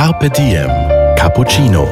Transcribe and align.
Carpe 0.00 0.30
Diem 0.30 0.70
Cappuccino. 1.14 1.86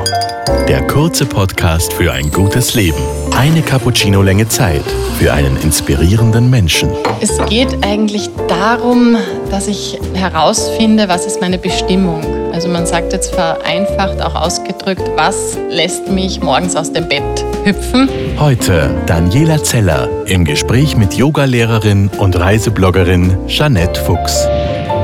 Der 0.67 0.81
kurze 0.87 1.27
Podcast 1.27 1.93
für 1.93 2.11
ein 2.11 2.31
gutes 2.31 2.73
Leben. 2.73 2.97
Eine 3.37 3.61
Cappuccino-Länge 3.61 4.49
Zeit 4.49 4.83
für 5.19 5.31
einen 5.31 5.59
inspirierenden 5.59 6.49
Menschen. 6.49 6.89
Es 7.21 7.37
geht 7.51 7.85
eigentlich 7.85 8.31
darum, 8.49 9.19
dass 9.51 9.69
ich 9.69 10.01
herausfinde, 10.15 11.11
was 11.11 11.27
ist 11.27 11.43
meine 11.43 11.59
Bestimmung. 11.59 12.25
Also 12.55 12.69
man 12.69 12.87
sagt 12.87 13.13
jetzt 13.13 13.35
vereinfacht 13.35 14.23
auch 14.23 14.35
ausgedrückt, 14.35 15.03
was 15.17 15.59
lässt 15.69 16.09
mich 16.09 16.41
morgens 16.41 16.77
aus 16.77 16.91
dem 16.91 17.07
Bett 17.11 17.45
hüpfen. 17.65 18.09
Heute 18.41 18.89
Daniela 19.05 19.63
Zeller 19.63 20.09
im 20.25 20.47
Gespräch 20.47 20.97
mit 20.97 21.13
Yogalehrerin 21.13 22.09
und 22.17 22.41
Reisebloggerin 22.41 23.37
Jeanette 23.49 24.01
Fuchs. 24.01 24.49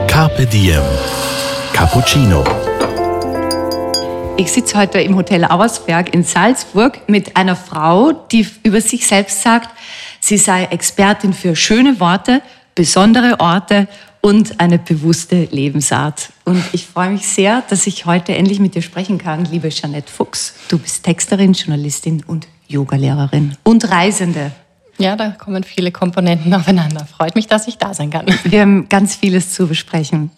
Carpe 0.06 0.46
Diem 0.46 0.80
Cappuccino. 1.74 2.42
Ich 4.36 4.50
sitze 4.50 4.76
heute 4.76 5.00
im 5.00 5.14
Hotel 5.14 5.44
Auersberg 5.44 6.12
in 6.12 6.24
Salzburg 6.24 7.08
mit 7.08 7.36
einer 7.36 7.54
Frau, 7.54 8.10
die 8.12 8.44
über 8.64 8.80
sich 8.80 9.06
selbst 9.06 9.42
sagt, 9.42 9.70
sie 10.18 10.38
sei 10.38 10.64
Expertin 10.64 11.32
für 11.32 11.54
schöne 11.54 12.00
Worte, 12.00 12.42
besondere 12.74 13.38
Orte 13.38 13.86
und 14.20 14.58
eine 14.58 14.78
bewusste 14.78 15.44
Lebensart. 15.52 16.30
Und 16.44 16.64
ich 16.72 16.84
freue 16.84 17.10
mich 17.10 17.28
sehr, 17.28 17.62
dass 17.70 17.86
ich 17.86 18.06
heute 18.06 18.34
endlich 18.34 18.58
mit 18.58 18.74
dir 18.74 18.82
sprechen 18.82 19.18
kann, 19.18 19.44
liebe 19.44 19.68
Jeanette 19.68 20.10
Fuchs. 20.10 20.54
Du 20.66 20.78
bist 20.78 21.04
Texterin, 21.04 21.52
Journalistin 21.52 22.24
und 22.26 22.48
Yogalehrerin 22.66 23.56
und 23.62 23.88
Reisende. 23.88 24.50
Ja, 24.98 25.16
da 25.16 25.30
kommen 25.30 25.64
viele 25.64 25.90
Komponenten 25.90 26.54
aufeinander. 26.54 27.06
Freut 27.06 27.34
mich, 27.34 27.48
dass 27.48 27.66
ich 27.66 27.78
da 27.78 27.94
sein 27.94 28.10
kann. 28.10 28.26
Wir 28.44 28.60
haben 28.60 28.88
ganz 28.88 29.16
vieles 29.16 29.52
zu 29.52 29.66
besprechen. 29.66 30.30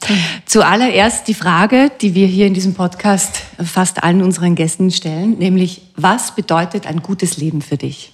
Zuallererst 0.47 1.29
die 1.29 1.35
Frage, 1.35 1.91
die 2.01 2.15
wir 2.15 2.27
hier 2.27 2.47
in 2.47 2.55
diesem 2.55 2.75
Podcast 2.75 3.43
fast 3.63 4.03
allen 4.03 4.23
unseren 4.23 4.55
Gästen 4.55 4.91
stellen, 4.91 5.39
nämlich 5.39 5.83
was 5.97 6.35
bedeutet 6.35 6.87
ein 6.87 7.03
gutes 7.03 7.37
Leben 7.37 7.61
für 7.61 7.77
dich? 7.77 8.13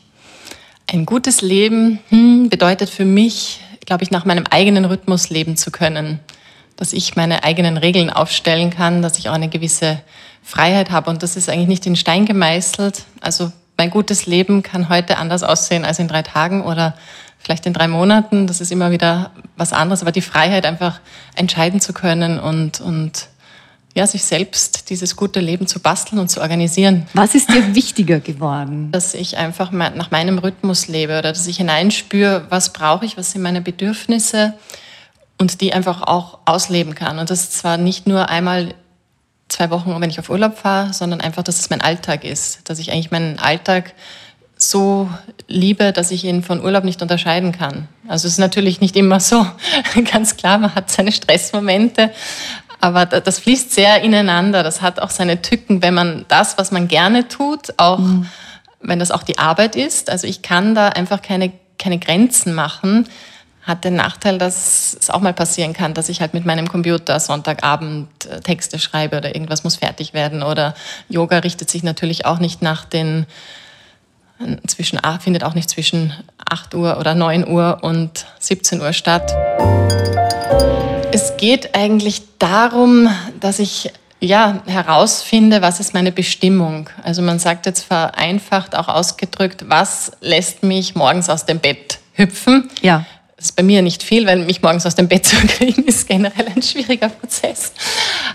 Ein 0.92 1.06
gutes 1.06 1.42
Leben 1.42 2.00
hm, 2.08 2.48
bedeutet 2.48 2.90
für 2.90 3.04
mich, 3.04 3.60
glaube 3.86 4.02
ich, 4.02 4.10
nach 4.10 4.24
meinem 4.24 4.44
eigenen 4.50 4.84
Rhythmus 4.84 5.30
leben 5.30 5.56
zu 5.56 5.70
können. 5.70 6.18
Dass 6.76 6.92
ich 6.92 7.14
meine 7.14 7.44
eigenen 7.44 7.76
Regeln 7.76 8.10
aufstellen 8.10 8.70
kann, 8.70 9.00
dass 9.00 9.18
ich 9.18 9.28
auch 9.28 9.34
eine 9.34 9.48
gewisse 9.48 10.02
Freiheit 10.42 10.90
habe. 10.90 11.08
Und 11.08 11.22
das 11.22 11.36
ist 11.36 11.48
eigentlich 11.48 11.68
nicht 11.68 11.86
in 11.86 11.94
Stein 11.94 12.26
gemeißelt. 12.26 13.04
Also 13.20 13.52
mein 13.82 13.90
gutes 13.90 14.26
Leben 14.26 14.62
kann 14.62 14.88
heute 14.88 15.18
anders 15.18 15.42
aussehen 15.42 15.84
als 15.84 15.98
in 15.98 16.06
drei 16.06 16.22
Tagen 16.22 16.62
oder 16.62 16.94
vielleicht 17.40 17.66
in 17.66 17.72
drei 17.72 17.88
Monaten. 17.88 18.46
Das 18.46 18.60
ist 18.60 18.70
immer 18.70 18.92
wieder 18.92 19.32
was 19.56 19.72
anderes. 19.72 20.02
Aber 20.02 20.12
die 20.12 20.20
Freiheit, 20.20 20.66
einfach 20.66 21.00
entscheiden 21.34 21.80
zu 21.80 21.92
können 21.92 22.38
und, 22.38 22.80
und 22.80 23.26
ja, 23.96 24.06
sich 24.06 24.22
selbst 24.22 24.88
dieses 24.88 25.16
gute 25.16 25.40
Leben 25.40 25.66
zu 25.66 25.80
basteln 25.80 26.20
und 26.20 26.28
zu 26.28 26.40
organisieren. 26.40 27.08
Was 27.14 27.34
ist 27.34 27.50
dir 27.50 27.74
wichtiger 27.74 28.20
geworden? 28.20 28.88
Dass 28.92 29.14
ich 29.14 29.36
einfach 29.36 29.72
nach 29.72 30.12
meinem 30.12 30.38
Rhythmus 30.38 30.86
lebe 30.86 31.18
oder 31.18 31.32
dass 31.32 31.48
ich 31.48 31.56
hineinspüre, 31.56 32.46
was 32.50 32.72
brauche 32.72 33.04
ich, 33.04 33.16
was 33.16 33.32
sind 33.32 33.42
meine 33.42 33.62
Bedürfnisse 33.62 34.54
und 35.38 35.60
die 35.60 35.72
einfach 35.72 36.02
auch 36.02 36.38
ausleben 36.44 36.94
kann. 36.94 37.18
Und 37.18 37.30
das 37.30 37.50
zwar 37.50 37.78
nicht 37.78 38.06
nur 38.06 38.28
einmal 38.28 38.74
zwei 39.52 39.70
Wochen, 39.70 40.00
wenn 40.00 40.10
ich 40.10 40.18
auf 40.18 40.30
Urlaub 40.30 40.58
fahre, 40.58 40.92
sondern 40.92 41.20
einfach, 41.20 41.42
dass 41.42 41.60
es 41.60 41.70
mein 41.70 41.80
Alltag 41.80 42.24
ist. 42.24 42.68
Dass 42.68 42.78
ich 42.78 42.92
eigentlich 42.92 43.10
meinen 43.10 43.38
Alltag 43.38 43.94
so 44.56 45.08
liebe, 45.48 45.92
dass 45.92 46.10
ich 46.10 46.24
ihn 46.24 46.42
von 46.42 46.62
Urlaub 46.64 46.84
nicht 46.84 47.02
unterscheiden 47.02 47.52
kann. 47.52 47.88
Also 48.08 48.26
es 48.26 48.34
ist 48.34 48.38
natürlich 48.38 48.80
nicht 48.80 48.96
immer 48.96 49.20
so, 49.20 49.46
ganz 50.12 50.36
klar, 50.36 50.58
man 50.58 50.74
hat 50.74 50.90
seine 50.90 51.12
Stressmomente, 51.12 52.10
aber 52.80 53.06
das 53.06 53.38
fließt 53.38 53.72
sehr 53.72 54.02
ineinander. 54.02 54.62
Das 54.62 54.82
hat 54.82 55.00
auch 55.00 55.10
seine 55.10 55.40
Tücken, 55.40 55.82
wenn 55.82 55.94
man 55.94 56.24
das, 56.28 56.58
was 56.58 56.72
man 56.72 56.88
gerne 56.88 57.28
tut, 57.28 57.74
auch 57.76 57.98
mhm. 57.98 58.26
wenn 58.80 58.98
das 58.98 59.12
auch 59.12 59.22
die 59.22 59.38
Arbeit 59.38 59.76
ist. 59.76 60.10
Also 60.10 60.26
ich 60.26 60.42
kann 60.42 60.74
da 60.74 60.88
einfach 60.88 61.22
keine, 61.22 61.52
keine 61.78 61.98
Grenzen 61.98 62.54
machen 62.54 63.08
hat 63.62 63.84
den 63.84 63.94
Nachteil, 63.94 64.38
dass 64.38 64.96
es 65.00 65.10
auch 65.10 65.20
mal 65.20 65.32
passieren 65.32 65.72
kann, 65.72 65.94
dass 65.94 66.08
ich 66.08 66.20
halt 66.20 66.34
mit 66.34 66.44
meinem 66.44 66.68
Computer 66.68 67.20
Sonntagabend 67.20 68.08
äh, 68.26 68.40
Texte 68.40 68.78
schreibe 68.78 69.18
oder 69.18 69.34
irgendwas 69.34 69.62
muss 69.62 69.76
fertig 69.76 70.14
werden 70.14 70.42
oder 70.42 70.74
Yoga 71.08 71.38
richtet 71.38 71.70
sich 71.70 71.82
natürlich 71.82 72.26
auch 72.26 72.38
nicht 72.38 72.60
nach 72.60 72.84
den 72.84 73.26
äh, 74.40 74.56
zwischen 74.66 74.98
findet 75.20 75.44
auch 75.44 75.54
nicht 75.54 75.70
zwischen 75.70 76.12
8 76.50 76.74
Uhr 76.74 76.98
oder 76.98 77.14
9 77.14 77.46
Uhr 77.46 77.78
und 77.82 78.26
17 78.40 78.80
Uhr 78.80 78.92
statt. 78.92 79.32
Es 81.12 81.36
geht 81.36 81.74
eigentlich 81.76 82.22
darum, 82.38 83.08
dass 83.38 83.58
ich 83.58 83.92
ja, 84.18 84.62
herausfinde, 84.66 85.62
was 85.62 85.80
ist 85.80 85.94
meine 85.94 86.12
Bestimmung. 86.12 86.88
Also 87.02 87.22
man 87.22 87.40
sagt 87.40 87.66
jetzt 87.66 87.82
vereinfacht 87.82 88.76
auch 88.76 88.86
ausgedrückt, 88.88 89.64
was 89.68 90.12
lässt 90.20 90.62
mich 90.62 90.94
morgens 90.94 91.28
aus 91.28 91.44
dem 91.44 91.58
Bett 91.58 91.98
hüpfen. 92.14 92.70
Ja. 92.82 93.04
Das 93.42 93.50
ist 93.50 93.56
bei 93.56 93.64
mir 93.64 93.82
nicht 93.82 94.04
viel, 94.04 94.24
weil 94.24 94.38
mich 94.44 94.62
morgens 94.62 94.86
aus 94.86 94.94
dem 94.94 95.08
Bett 95.08 95.26
zu 95.26 95.34
kriegen, 95.48 95.82
ist 95.82 96.06
generell 96.06 96.46
ein 96.54 96.62
schwieriger 96.62 97.08
Prozess. 97.08 97.72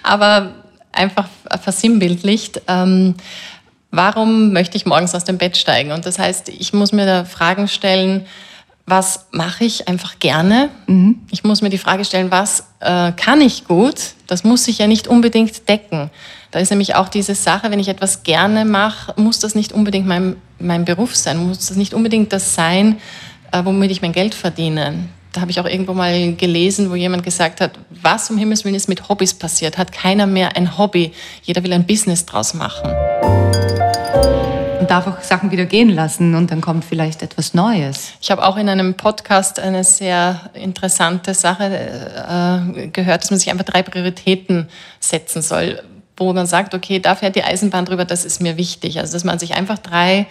Aber 0.04 0.52
einfach 0.92 1.30
versinnbildlicht, 1.64 2.62
ähm, 2.68 3.16
warum 3.90 4.52
möchte 4.52 4.76
ich 4.76 4.86
morgens 4.86 5.16
aus 5.16 5.24
dem 5.24 5.38
Bett 5.38 5.56
steigen? 5.56 5.94
Und 5.94 6.06
das 6.06 6.20
heißt, 6.20 6.50
ich 6.50 6.74
muss 6.74 6.92
mir 6.92 7.06
da 7.06 7.24
Fragen 7.24 7.70
stellen, 7.70 8.26
was 8.86 9.28
mache 9.32 9.64
ich 9.64 9.88
einfach 9.88 10.20
gerne? 10.20 10.72
Mhm. 10.88 11.20
Ich 11.32 11.46
muss 11.46 11.62
mir 11.62 11.70
die 11.70 11.78
Frage 11.78 12.04
stellen, 12.04 12.30
was 12.30 12.66
äh, 12.82 13.14
kann 13.14 13.40
ich 13.40 13.66
gut? 13.66 13.96
Das 14.28 14.44
muss 14.44 14.66
sich 14.66 14.80
ja 14.80 14.88
nicht 14.88 15.08
unbedingt 15.08 15.70
decken. 15.70 16.10
Da 16.52 16.60
ist 16.60 16.70
nämlich 16.70 16.96
auch 16.96 17.08
diese 17.08 17.36
Sache, 17.36 17.72
wenn 17.72 17.80
ich 17.80 17.88
etwas 17.88 18.24
gerne 18.24 18.66
mache, 18.66 19.14
muss 19.16 19.40
das 19.40 19.56
nicht 19.56 19.72
unbedingt 19.72 20.06
mein, 20.06 20.36
mein 20.60 20.84
Beruf 20.84 21.16
sein, 21.16 21.38
muss 21.48 21.68
das 21.68 21.78
nicht 21.78 21.94
unbedingt 21.94 22.34
das 22.34 22.56
sein, 22.56 22.98
womit 23.52 23.92
ich 23.92 24.02
mein 24.02 24.14
Geld 24.14 24.36
verdiene. 24.36 25.08
Da 25.34 25.42
habe 25.42 25.52
ich 25.52 25.60
auch 25.60 25.66
irgendwo 25.66 25.94
mal 25.94 26.34
gelesen, 26.34 26.90
wo 26.90 26.96
jemand 26.96 27.24
gesagt 27.24 27.62
hat, 27.62 27.72
was 27.90 28.30
um 28.30 28.38
Himmels 28.38 28.66
Willen 28.66 28.76
ist 28.76 28.90
mit 28.90 29.08
Hobbys 29.08 29.34
passiert? 29.34 29.78
Hat 29.78 29.92
keiner 29.92 30.26
mehr 30.26 30.56
ein 30.56 30.78
Hobby? 30.78 31.12
Jeder 31.44 31.64
will 31.64 31.74
ein 31.74 31.86
Business 31.86 32.26
draus 32.26 32.54
machen. 32.54 32.90
Und 34.80 34.90
darf 34.90 35.06
auch 35.06 35.22
Sachen 35.22 35.52
wieder 35.52 35.66
gehen 35.66 35.90
lassen 35.90 36.34
und 36.34 36.50
dann 36.50 36.62
kommt 36.62 36.86
vielleicht 36.86 37.22
etwas 37.22 37.54
Neues. 37.54 38.14
Ich 38.22 38.32
habe 38.32 38.44
auch 38.46 38.58
in 38.58 38.70
einem 38.70 38.96
Podcast 38.96 39.60
eine 39.60 39.84
sehr 39.84 40.50
interessante 40.54 41.34
Sache 41.34 41.66
äh, 41.66 42.88
gehört, 42.88 43.24
dass 43.24 43.30
man 43.30 43.40
sich 43.40 43.52
einfach 43.52 43.66
drei 43.66 43.84
Prioritäten 43.84 44.70
setzen 45.00 45.42
soll, 45.42 45.82
wo 46.16 46.34
man 46.34 46.48
sagt, 46.48 46.74
okay, 46.74 47.00
da 47.00 47.16
fährt 47.16 47.36
die 47.36 47.44
Eisenbahn 47.44 47.86
drüber, 47.86 48.06
das 48.06 48.26
ist 48.26 48.42
mir 48.42 48.58
wichtig. 48.58 49.00
Also 49.00 49.14
dass 49.14 49.24
man 49.24 49.40
sich 49.40 49.54
einfach 49.54 49.78
drei 49.78 50.26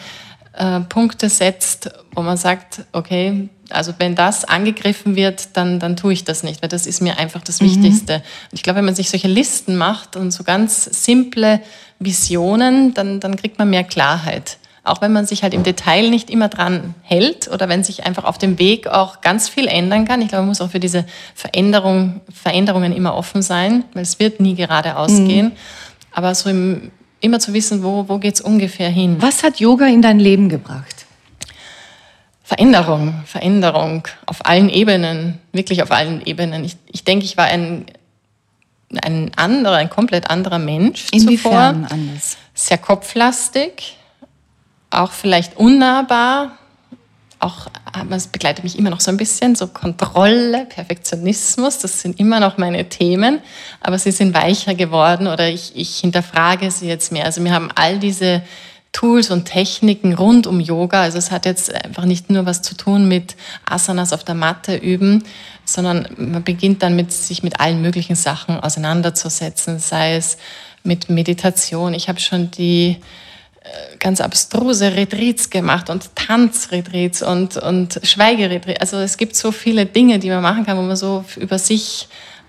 äh, 0.57 0.81
Punkte 0.81 1.29
setzt, 1.29 1.91
wo 2.13 2.23
man 2.23 2.37
sagt, 2.37 2.85
okay, 2.93 3.49
also 3.71 3.93
wenn 3.99 4.15
das 4.15 4.45
angegriffen 4.45 5.17
wird, 5.17 5.57
dann, 5.57 5.81
dann 5.81 5.97
tue 5.97 6.13
ich 6.13 6.25
das 6.25 6.43
nicht, 6.43 6.63
weil 6.63 6.69
das 6.69 6.87
ist 6.87 7.03
mir 7.03 7.19
einfach 7.19 7.43
das 7.43 7.61
mhm. 7.61 7.67
Wichtigste. 7.67 8.15
Und 8.17 8.53
ich 8.53 8.63
glaube, 8.63 8.79
wenn 8.79 8.85
man 8.85 8.95
sich 8.95 9.11
solche 9.11 9.29
Listen 9.29 9.77
macht 9.77 10.17
und 10.17 10.31
so 10.31 10.45
ganz 10.45 10.85
simple 10.85 11.61
Visionen, 11.99 12.95
dann, 12.95 13.21
dann 13.21 13.37
kriegt 13.37 13.59
man 13.59 13.71
mehr 13.71 13.85
Klarheit. 13.85 14.59
Auch 14.85 15.01
wenn 15.01 15.13
man 15.13 15.27
sich 15.27 15.43
halt 15.43 15.53
im 15.53 15.65
Detail 15.65 16.11
nicht 16.11 16.31
immer 16.31 16.49
dran 16.49 16.95
hält 17.03 17.49
oder 17.49 17.69
wenn 17.69 17.83
sich 17.83 18.07
einfach 18.07 18.23
auf 18.23 18.39
dem 18.39 18.61
Weg 18.61 18.87
auch 18.87 19.21
ganz 19.21 19.49
viel 19.49 19.67
ändern 19.67 20.05
kann. 20.05 20.23
Ich 20.23 20.29
glaube, 20.29 20.43
man 20.43 20.51
muss 20.51 20.61
auch 20.61 20.71
für 20.71 20.79
diese 20.79 21.05
Veränderung, 21.35 22.21
Veränderungen 22.33 22.93
immer 22.93 23.17
offen 23.17 23.43
sein, 23.43 23.85
weil 23.95 24.05
es 24.05 24.21
wird 24.21 24.39
nie 24.39 24.55
geradeaus 24.55 25.11
mhm. 25.11 25.29
gehen. 25.29 25.53
Aber 26.13 26.35
so 26.37 26.49
im, 26.49 26.93
immer 27.21 27.41
zu 27.41 27.53
wissen, 27.53 27.83
wo, 27.83 28.09
wo 28.09 28.19
geht 28.19 28.35
es 28.35 28.41
ungefähr 28.41 28.89
hin. 28.89 29.17
Was 29.21 29.43
hat 29.43 29.61
Yoga 29.61 29.87
in 29.87 30.03
dein 30.03 30.19
Leben 30.19 30.49
gebracht? 30.49 31.07
Veränderung, 32.43 33.23
Veränderung 33.25 34.07
auf 34.25 34.47
allen 34.47 34.69
Ebenen, 34.69 35.41
wirklich 35.53 35.83
auf 35.83 35.91
allen 35.91 36.25
Ebenen. 36.25 36.65
Ich, 36.65 36.77
ich 36.87 37.03
denke, 37.03 37.25
ich 37.25 37.37
war 37.37 37.47
ein, 37.47 37.87
ein 39.03 39.33
anderer, 39.35 39.77
ein 39.77 39.91
komplett 39.91 40.31
anderer 40.31 40.61
Mensch 40.61 41.09
Inwiefern 41.11 41.87
zuvor. 41.87 41.99
anders? 41.99 42.37
Sehr 42.55 42.79
kopflastig, 42.79 43.97
auch 44.91 45.11
vielleicht 45.11 45.57
unnahbar, 45.57 46.57
auch, 47.39 47.67
es 48.11 48.29
begleitet 48.29 48.65
mich 48.65 48.79
immer 48.79 48.91
noch 48.91 49.01
so 49.01 49.11
ein 49.11 49.17
bisschen, 49.17 49.55
so 49.55 49.67
Kontrolle, 49.67 50.67
Perfektionismus, 50.67 51.79
das 51.79 52.01
sind 52.01 52.19
immer 52.19 52.41
noch 52.41 52.59
meine 52.59 52.89
Themen, 52.89 53.41
aber 53.81 53.99
sie 53.99 54.11
sind 54.11 54.35
weicher 54.35 54.75
geworden 54.75 55.27
oder 55.27 55.49
ich, 55.49 55.73
ich 55.75 55.99
hinterfrage 55.99 56.71
sie 56.71 56.89
jetzt 56.89 57.13
mehr. 57.13 57.25
Also 57.25 57.45
wir 57.45 57.53
haben 57.53 57.71
all 57.75 57.99
diese 57.99 58.43
Tools 58.93 59.31
und 59.31 59.45
Techniken 59.45 60.15
rund 60.15 60.47
um 60.47 60.59
Yoga. 60.59 61.03
Also 61.03 61.19
es 61.19 61.31
hat 61.31 61.45
jetzt 61.45 61.75
einfach 61.85 62.07
nicht 62.07 62.31
nur 62.31 62.47
was 62.47 62.63
zu 62.63 62.75
tun 62.75 63.07
mit 63.07 63.37
Asanas 63.67 64.15
auf 64.15 64.25
der 64.25 64.35
Matte 64.35 64.75
üben, 64.75 65.23
sondern 65.67 66.09
man 66.17 66.43
beginnt 66.43 66.83
dann 66.83 66.97
mit 66.97 67.13
sich 67.13 67.43
mit 67.43 67.61
allen 67.61 67.83
möglichen 67.83 68.17
Sachen 68.17 68.59
auseinanderzusetzen, 68.59 69.81
sei 69.81 70.17
es 70.17 70.39
mit 70.83 71.11
Meditation. 71.11 71.93
Ich 71.93 72.09
habe 72.09 72.21
schon 72.21 72.51
die 72.53 72.97
ganz 73.99 74.21
abstruse 74.21 74.95
Retreats 74.95 75.51
gemacht 75.51 75.91
und 75.91 76.15
Tanzretreats 76.15 77.23
und, 77.23 77.57
und 77.57 78.01
Schweigeretreats. 78.03 78.81
Also 78.81 78.99
es 78.99 79.17
gibt 79.17 79.37
so 79.37 79.53
viele 79.53 79.87
Dinge, 79.87 80.19
die 80.19 80.29
man 80.29 80.43
machen 80.43 80.65
kann, 80.67 80.77
wo 80.77 80.83
man 80.83 80.97
so 80.97 81.25
über 81.37 81.59
sich 81.59 82.09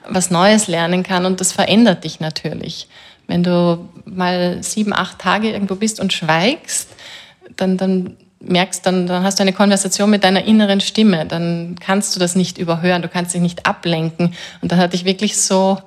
was 0.09 0.31
Neues 0.31 0.67
lernen 0.67 1.03
kann 1.03 1.25
und 1.25 1.41
das 1.41 1.51
verändert 1.51 2.03
dich 2.03 2.19
natürlich. 2.19 2.87
Wenn 3.27 3.43
du 3.43 3.89
mal 4.05 4.63
sieben, 4.63 4.93
acht 4.93 5.19
Tage 5.19 5.51
irgendwo 5.51 5.75
bist 5.75 5.99
und 5.99 6.13
schweigst, 6.13 6.89
dann, 7.57 7.77
dann 7.77 8.15
merkst, 8.39 8.85
dann, 8.85 9.07
dann 9.07 9.23
hast 9.23 9.39
du 9.39 9.43
eine 9.43 9.53
Konversation 9.53 10.09
mit 10.09 10.23
deiner 10.23 10.45
inneren 10.45 10.79
Stimme. 10.79 11.25
Dann 11.25 11.75
kannst 11.79 12.15
du 12.15 12.19
das 12.19 12.35
nicht 12.35 12.57
überhören, 12.57 13.01
du 13.01 13.09
kannst 13.09 13.33
dich 13.33 13.41
nicht 13.41 13.65
ablenken. 13.65 14.33
Und 14.61 14.71
dann 14.71 14.79
hatte 14.79 14.95
ich 14.95 15.05
wirklich 15.05 15.37
so 15.41 15.79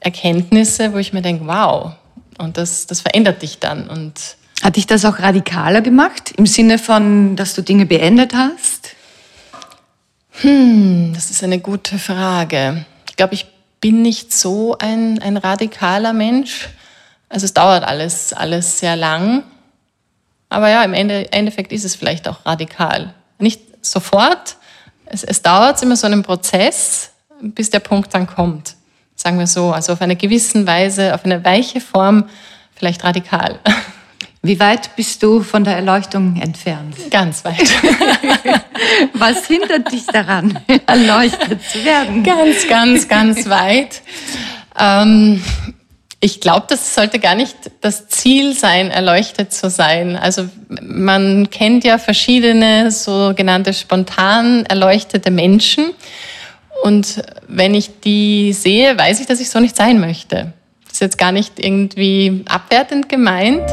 Erkenntnisse, 0.00 0.92
wo 0.92 0.98
ich 0.98 1.12
mir 1.12 1.22
denke, 1.22 1.46
wow, 1.46 1.92
und 2.38 2.56
das, 2.56 2.86
das 2.86 3.00
verändert 3.00 3.42
dich 3.42 3.58
dann. 3.58 3.88
Und 3.88 4.36
Hat 4.62 4.76
dich 4.76 4.86
das 4.86 5.04
auch 5.04 5.18
radikaler 5.18 5.82
gemacht, 5.82 6.32
im 6.36 6.46
Sinne 6.46 6.78
von, 6.78 7.36
dass 7.36 7.54
du 7.54 7.62
Dinge 7.62 7.86
beendet 7.86 8.34
hast? 8.34 8.90
Hm, 10.40 11.12
das 11.14 11.30
ist 11.30 11.42
eine 11.42 11.58
gute 11.58 11.98
Frage. 11.98 12.86
Ich 13.08 13.16
glaube, 13.16 13.34
ich 13.34 13.46
bin 13.80 14.02
nicht 14.02 14.32
so 14.32 14.76
ein, 14.78 15.20
ein 15.20 15.36
radikaler 15.36 16.12
Mensch. 16.12 16.68
Also 17.28 17.44
es 17.44 17.54
dauert 17.54 17.84
alles, 17.84 18.32
alles 18.32 18.78
sehr 18.78 18.96
lang. 18.96 19.42
Aber 20.48 20.68
ja, 20.70 20.82
im 20.82 20.94
Ende, 20.94 21.30
Endeffekt 21.32 21.72
ist 21.72 21.84
es 21.84 21.94
vielleicht 21.94 22.26
auch 22.28 22.46
radikal. 22.46 23.14
Nicht 23.38 23.60
sofort. 23.84 24.56
Es, 25.06 25.24
es 25.24 25.42
dauert 25.42 25.82
immer 25.82 25.96
so 25.96 26.06
einen 26.06 26.22
Prozess, 26.22 27.10
bis 27.40 27.70
der 27.70 27.80
Punkt 27.80 28.14
dann 28.14 28.26
kommt. 28.26 28.76
Sagen 29.28 29.40
wir 29.40 29.46
so. 29.46 29.72
Also 29.72 29.92
auf 29.92 30.00
eine 30.00 30.16
gewisse 30.16 30.66
Weise, 30.66 31.14
auf 31.14 31.26
eine 31.26 31.44
weiche 31.44 31.82
Form, 31.82 32.24
vielleicht 32.74 33.04
radikal. 33.04 33.58
Wie 34.42 34.58
weit 34.58 34.96
bist 34.96 35.22
du 35.22 35.42
von 35.42 35.64
der 35.64 35.76
Erleuchtung 35.76 36.40
entfernt? 36.40 36.96
Ganz 37.10 37.44
weit. 37.44 37.58
Was 39.12 39.46
hindert 39.46 39.92
dich 39.92 40.06
daran, 40.06 40.58
erleuchtet 40.86 41.62
zu 41.62 41.84
werden? 41.84 42.22
Ganz, 42.22 42.66
ganz, 42.68 43.06
ganz 43.06 43.50
weit. 43.50 44.00
Ähm, 44.80 45.44
ich 46.20 46.40
glaube, 46.40 46.64
das 46.70 46.94
sollte 46.94 47.18
gar 47.18 47.34
nicht 47.34 47.54
das 47.82 48.08
Ziel 48.08 48.54
sein, 48.54 48.90
erleuchtet 48.90 49.52
zu 49.52 49.68
sein. 49.68 50.16
Also 50.16 50.48
man 50.80 51.50
kennt 51.50 51.84
ja 51.84 51.98
verschiedene 51.98 52.90
sogenannte 52.90 53.74
spontan 53.74 54.64
erleuchtete 54.64 55.30
Menschen. 55.30 55.90
Und 56.82 57.22
wenn 57.46 57.74
ich 57.74 58.00
die 58.00 58.52
sehe, 58.52 58.96
weiß 58.96 59.20
ich, 59.20 59.26
dass 59.26 59.40
ich 59.40 59.50
so 59.50 59.60
nicht 59.60 59.76
sein 59.76 60.00
möchte. 60.00 60.52
Das 60.84 60.94
ist 60.94 61.00
jetzt 61.00 61.18
gar 61.18 61.32
nicht 61.32 61.58
irgendwie 61.58 62.44
abwertend 62.48 63.08
gemeint. 63.08 63.68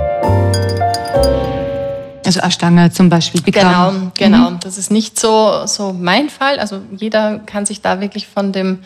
Also 2.26 2.40
Ashtanga 2.40 2.92
zum 2.92 3.10
Beispiel. 3.10 3.42
Genau, 3.42 3.94
genau. 4.18 4.52
Mhm. 4.52 4.60
Das 4.62 4.78
ist 4.78 4.92
nicht 4.92 5.20
so, 5.20 5.66
so 5.68 5.94
mein 5.94 6.30
Fall. 6.30 6.60
Also 6.60 6.82
jeder 6.98 7.40
kann 7.40 7.66
sich 7.66 7.82
da 7.82 8.02
wirklich 8.02 8.28
von 8.28 8.52
dem 8.52 8.80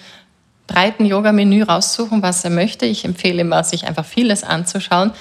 breiten 0.68 1.06
Yoga-Menü 1.06 1.64
raussuchen, 1.64 2.22
was 2.22 2.44
er 2.44 2.52
möchte. 2.52 2.86
Ich 2.86 3.06
empfehle 3.06 3.42
immer, 3.42 3.64
sich 3.64 3.88
einfach 3.88 4.06
vieles 4.06 4.44
anzuschauen. 4.44 5.12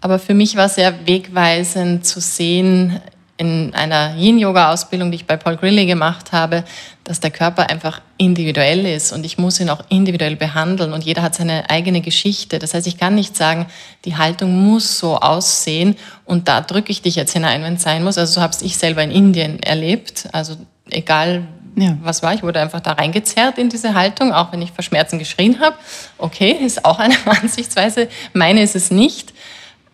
Aber 0.00 0.18
für 0.18 0.34
mich 0.34 0.56
war 0.56 0.68
sehr 0.68 1.06
wegweisend 1.06 2.06
zu 2.06 2.20
sehen 2.20 3.00
in 3.38 3.72
einer 3.74 4.16
Yin-Yoga-Ausbildung, 4.16 5.10
die 5.10 5.16
ich 5.16 5.26
bei 5.26 5.36
Paul 5.36 5.56
Grilly 5.56 5.86
gemacht 5.86 6.32
habe, 6.32 6.64
dass 7.04 7.20
der 7.20 7.30
Körper 7.30 7.70
einfach 7.70 8.02
individuell 8.18 8.84
ist 8.84 9.12
und 9.12 9.24
ich 9.24 9.38
muss 9.38 9.60
ihn 9.60 9.70
auch 9.70 9.82
individuell 9.88 10.36
behandeln 10.36 10.92
und 10.92 11.04
jeder 11.04 11.22
hat 11.22 11.36
seine 11.36 11.70
eigene 11.70 12.00
Geschichte. 12.00 12.58
Das 12.58 12.74
heißt, 12.74 12.86
ich 12.86 12.98
kann 12.98 13.14
nicht 13.14 13.36
sagen, 13.36 13.66
die 14.04 14.16
Haltung 14.16 14.54
muss 14.66 14.98
so 14.98 15.16
aussehen 15.16 15.96
und 16.24 16.48
da 16.48 16.60
drücke 16.60 16.90
ich 16.90 17.00
dich 17.00 17.14
jetzt 17.14 17.32
hinein, 17.32 17.62
wenn 17.62 17.74
es 17.74 17.82
sein 17.82 18.04
muss. 18.04 18.18
Also 18.18 18.34
so 18.34 18.40
habe 18.42 18.54
ich 18.60 18.76
selber 18.76 19.02
in 19.02 19.12
Indien 19.12 19.62
erlebt. 19.62 20.28
Also 20.32 20.56
egal 20.90 21.46
ja. 21.76 21.96
was 22.02 22.22
war, 22.22 22.34
ich 22.34 22.42
wurde 22.42 22.60
einfach 22.60 22.80
da 22.80 22.92
reingezerrt 22.92 23.56
in 23.58 23.68
diese 23.68 23.94
Haltung, 23.94 24.32
auch 24.32 24.52
wenn 24.52 24.60
ich 24.60 24.72
vor 24.72 24.82
Schmerzen 24.82 25.18
geschrien 25.18 25.60
habe. 25.60 25.76
Okay, 26.18 26.50
ist 26.50 26.84
auch 26.84 26.98
eine 26.98 27.14
Ansichtsweise. 27.24 28.08
Meine 28.32 28.62
ist 28.62 28.74
es 28.74 28.90
nicht. 28.90 29.32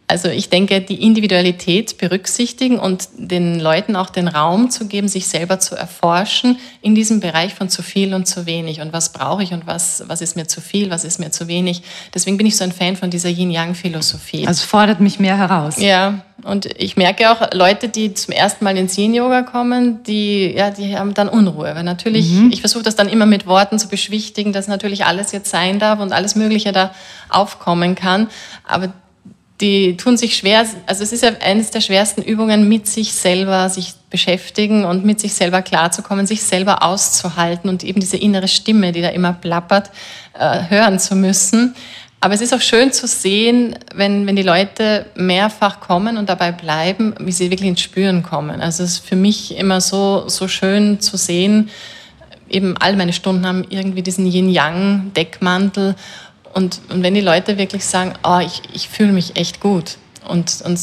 Also 0.06 0.28
ich 0.28 0.50
denke, 0.50 0.82
die 0.82 1.02
Individualität 1.02 1.96
berücksichtigen 1.96 2.78
und 2.78 3.08
den 3.16 3.58
Leuten 3.58 3.96
auch 3.96 4.10
den 4.10 4.28
Raum 4.28 4.68
zu 4.70 4.86
geben, 4.86 5.08
sich 5.08 5.26
selber 5.26 5.60
zu 5.60 5.76
erforschen 5.76 6.58
in 6.82 6.94
diesem 6.94 7.20
Bereich 7.20 7.54
von 7.54 7.70
zu 7.70 7.82
viel 7.82 8.12
und 8.12 8.26
zu 8.26 8.44
wenig 8.44 8.82
und 8.82 8.92
was 8.92 9.12
brauche 9.12 9.42
ich 9.42 9.52
und 9.54 9.66
was, 9.66 10.04
was 10.06 10.20
ist 10.20 10.36
mir 10.36 10.46
zu 10.46 10.60
viel, 10.60 10.90
was 10.90 11.04
ist 11.04 11.20
mir 11.20 11.30
zu 11.30 11.48
wenig. 11.48 11.82
Deswegen 12.12 12.36
bin 12.36 12.46
ich 12.46 12.56
so 12.56 12.64
ein 12.64 12.72
Fan 12.72 12.96
von 12.96 13.08
dieser 13.08 13.30
Yin-Yang-Philosophie. 13.30 14.46
Also 14.46 14.66
fordert 14.66 15.00
mich 15.00 15.18
mehr 15.18 15.38
heraus. 15.38 15.76
Ja, 15.78 16.22
und 16.42 16.66
ich 16.78 16.96
merke 16.98 17.30
auch 17.30 17.54
Leute, 17.54 17.88
die 17.88 18.12
zum 18.12 18.34
ersten 18.34 18.64
Mal 18.64 18.76
ins 18.76 18.98
Yin-Yoga 18.98 19.42
kommen, 19.42 20.02
die, 20.02 20.52
ja, 20.54 20.70
die 20.70 20.98
haben 20.98 21.14
dann 21.14 21.30
Unruhe. 21.30 21.74
Weil 21.74 21.84
natürlich, 21.84 22.30
mhm. 22.30 22.50
ich 22.52 22.60
versuche 22.60 22.82
das 22.82 22.96
dann 22.96 23.08
immer 23.08 23.24
mit 23.24 23.46
Worten 23.46 23.78
zu 23.78 23.88
beschwichtigen, 23.88 24.52
dass 24.52 24.68
natürlich 24.68 25.06
alles 25.06 25.32
jetzt 25.32 25.50
sein 25.50 25.78
darf 25.78 26.00
und 26.00 26.12
alles 26.12 26.34
Mögliche 26.34 26.72
da 26.72 26.94
aufkommen 27.30 27.94
kann. 27.94 28.28
Aber 28.66 28.92
die 29.60 29.96
tun 29.96 30.16
sich 30.16 30.36
schwer, 30.36 30.66
also 30.86 31.04
es 31.04 31.12
ist 31.12 31.22
ja 31.22 31.30
eines 31.40 31.70
der 31.70 31.80
schwersten 31.80 32.22
Übungen, 32.22 32.68
mit 32.68 32.88
sich 32.88 33.12
selber 33.12 33.68
sich 33.68 33.92
beschäftigen 34.10 34.84
und 34.84 35.04
mit 35.04 35.20
sich 35.20 35.34
selber 35.34 35.62
klarzukommen, 35.62 36.26
sich 36.26 36.42
selber 36.42 36.82
auszuhalten 36.82 37.70
und 37.70 37.84
eben 37.84 38.00
diese 38.00 38.16
innere 38.16 38.48
Stimme, 38.48 38.90
die 38.92 39.00
da 39.00 39.10
immer 39.10 39.32
plappert, 39.32 39.90
äh, 40.38 40.68
hören 40.68 40.98
zu 40.98 41.14
müssen. 41.14 41.74
Aber 42.20 42.34
es 42.34 42.40
ist 42.40 42.54
auch 42.54 42.60
schön 42.60 42.90
zu 42.90 43.06
sehen, 43.06 43.78
wenn, 43.94 44.26
wenn 44.26 44.34
die 44.34 44.42
Leute 44.42 45.06
mehrfach 45.14 45.80
kommen 45.80 46.16
und 46.16 46.28
dabei 46.28 46.52
bleiben, 46.52 47.14
wie 47.20 47.32
sie 47.32 47.50
wirklich 47.50 47.68
ins 47.68 47.82
Spüren 47.82 48.22
kommen. 48.22 48.60
Also 48.60 48.82
es 48.82 48.92
ist 48.94 49.06
für 49.06 49.16
mich 49.16 49.56
immer 49.56 49.80
so, 49.80 50.28
so 50.28 50.48
schön 50.48 51.00
zu 51.00 51.16
sehen, 51.16 51.68
eben 52.48 52.76
all 52.78 52.96
meine 52.96 53.12
Stunden 53.12 53.46
haben 53.46 53.64
irgendwie 53.68 54.02
diesen 54.02 54.26
Yin-Yang-Deckmantel 54.26 55.96
und, 56.54 56.80
und 56.88 57.02
wenn 57.02 57.14
die 57.14 57.20
Leute 57.20 57.58
wirklich 57.58 57.84
sagen, 57.84 58.14
oh, 58.22 58.38
ich, 58.38 58.62
ich 58.72 58.88
fühle 58.88 59.12
mich 59.12 59.36
echt 59.36 59.60
gut 59.60 59.96
und, 60.28 60.62
und 60.64 60.78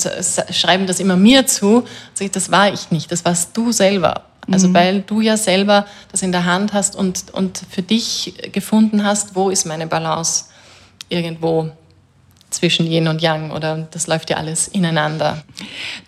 schreiben 0.52 0.86
das 0.86 1.00
immer 1.00 1.16
mir 1.16 1.48
zu, 1.48 1.86
sage 2.14 2.26
ich, 2.26 2.32
das 2.32 2.52
war 2.52 2.72
ich 2.74 2.92
nicht, 2.92 3.12
das 3.12 3.26
warst 3.26 3.56
du 3.56 3.72
selber. 3.72 4.26
Also 4.52 4.70
mhm. 4.70 4.74
weil 4.74 5.02
du 5.02 5.22
ja 5.22 5.38
selber 5.38 5.86
das 6.12 6.24
in 6.24 6.32
der 6.32 6.46
Hand 6.46 6.74
hast 6.74 6.96
und, 6.96 7.32
und 7.34 7.62
für 7.70 7.82
dich 7.82 8.34
gefunden 8.52 9.04
hast, 9.04 9.36
wo 9.36 9.50
ist 9.50 9.66
meine 9.66 9.88
Balance 9.88 10.46
irgendwo 11.10 11.72
zwischen 12.50 12.86
Yin 12.86 13.08
und 13.08 13.22
Yang 13.22 13.52
oder 13.52 13.88
das 13.92 14.08
läuft 14.08 14.30
ja 14.30 14.38
alles 14.38 14.68
ineinander. 14.68 15.42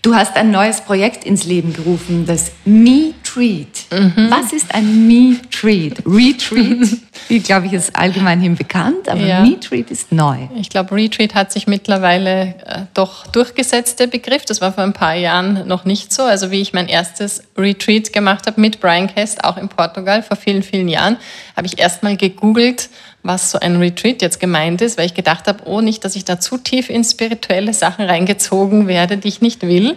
Du 0.01 0.13
hast 0.13 0.35
ein 0.35 0.51
neues 0.51 0.81
Projekt 0.81 1.23
ins 1.23 1.45
Leben 1.45 1.73
gerufen, 1.73 2.25
das 2.25 2.51
Me 2.65 3.13
Treat. 3.33 3.85
Mhm. 3.91 4.29
Was 4.29 4.53
ist 4.53 4.75
ein 4.75 5.07
Me 5.07 5.37
Treat? 5.49 6.03
Retreat, 6.05 6.99
glaube 7.43 7.65
ich, 7.65 7.73
ist 7.73 7.95
allgemeinhin 7.95 8.55
bekannt, 8.55 9.09
aber 9.09 9.25
ja. 9.25 9.41
Me 9.41 9.59
Treat 9.59 9.89
ist 9.89 10.11
neu. 10.11 10.37
Ich 10.55 10.69
glaube, 10.69 10.93
Retreat 10.95 11.33
hat 11.33 11.51
sich 11.51 11.65
mittlerweile 11.65 12.53
äh, 12.65 12.81
doch 12.93 13.25
durchgesetzt, 13.27 13.99
der 13.99 14.05
Begriff. 14.05 14.45
Das 14.45 14.61
war 14.61 14.71
vor 14.71 14.83
ein 14.83 14.93
paar 14.93 15.15
Jahren 15.15 15.67
noch 15.67 15.83
nicht 15.83 16.13
so. 16.13 16.21
Also 16.21 16.51
wie 16.51 16.61
ich 16.61 16.73
mein 16.73 16.87
erstes 16.87 17.43
Retreat 17.57 18.13
gemacht 18.13 18.45
habe 18.45 18.61
mit 18.61 18.79
Brian 18.79 19.07
Kest, 19.07 19.43
auch 19.43 19.57
in 19.57 19.67
Portugal 19.67 20.21
vor 20.21 20.37
vielen, 20.37 20.61
vielen 20.61 20.87
Jahren, 20.87 21.17
habe 21.55 21.65
ich 21.65 21.79
erstmal 21.79 22.17
gegoogelt, 22.17 22.89
was 23.23 23.49
so 23.49 23.59
ein 23.59 23.77
Retreat 23.77 24.21
jetzt 24.21 24.39
gemeint 24.39 24.81
ist, 24.81 24.99
weil 24.99 25.07
ich 25.07 25.15
gedacht 25.15 25.47
habe, 25.47 25.63
oh, 25.65 25.81
nicht, 25.81 26.05
dass 26.05 26.15
ich 26.15 26.25
da 26.25 26.39
zu 26.39 26.57
tief 26.59 26.89
in 26.89 27.03
spirituelle 27.03 27.73
Sachen 27.73 28.05
reingezogen 28.05 28.85
werde, 28.87 29.17
die 29.17 29.29
ich 29.29 29.41
nicht 29.41 29.63
will. 29.63 29.95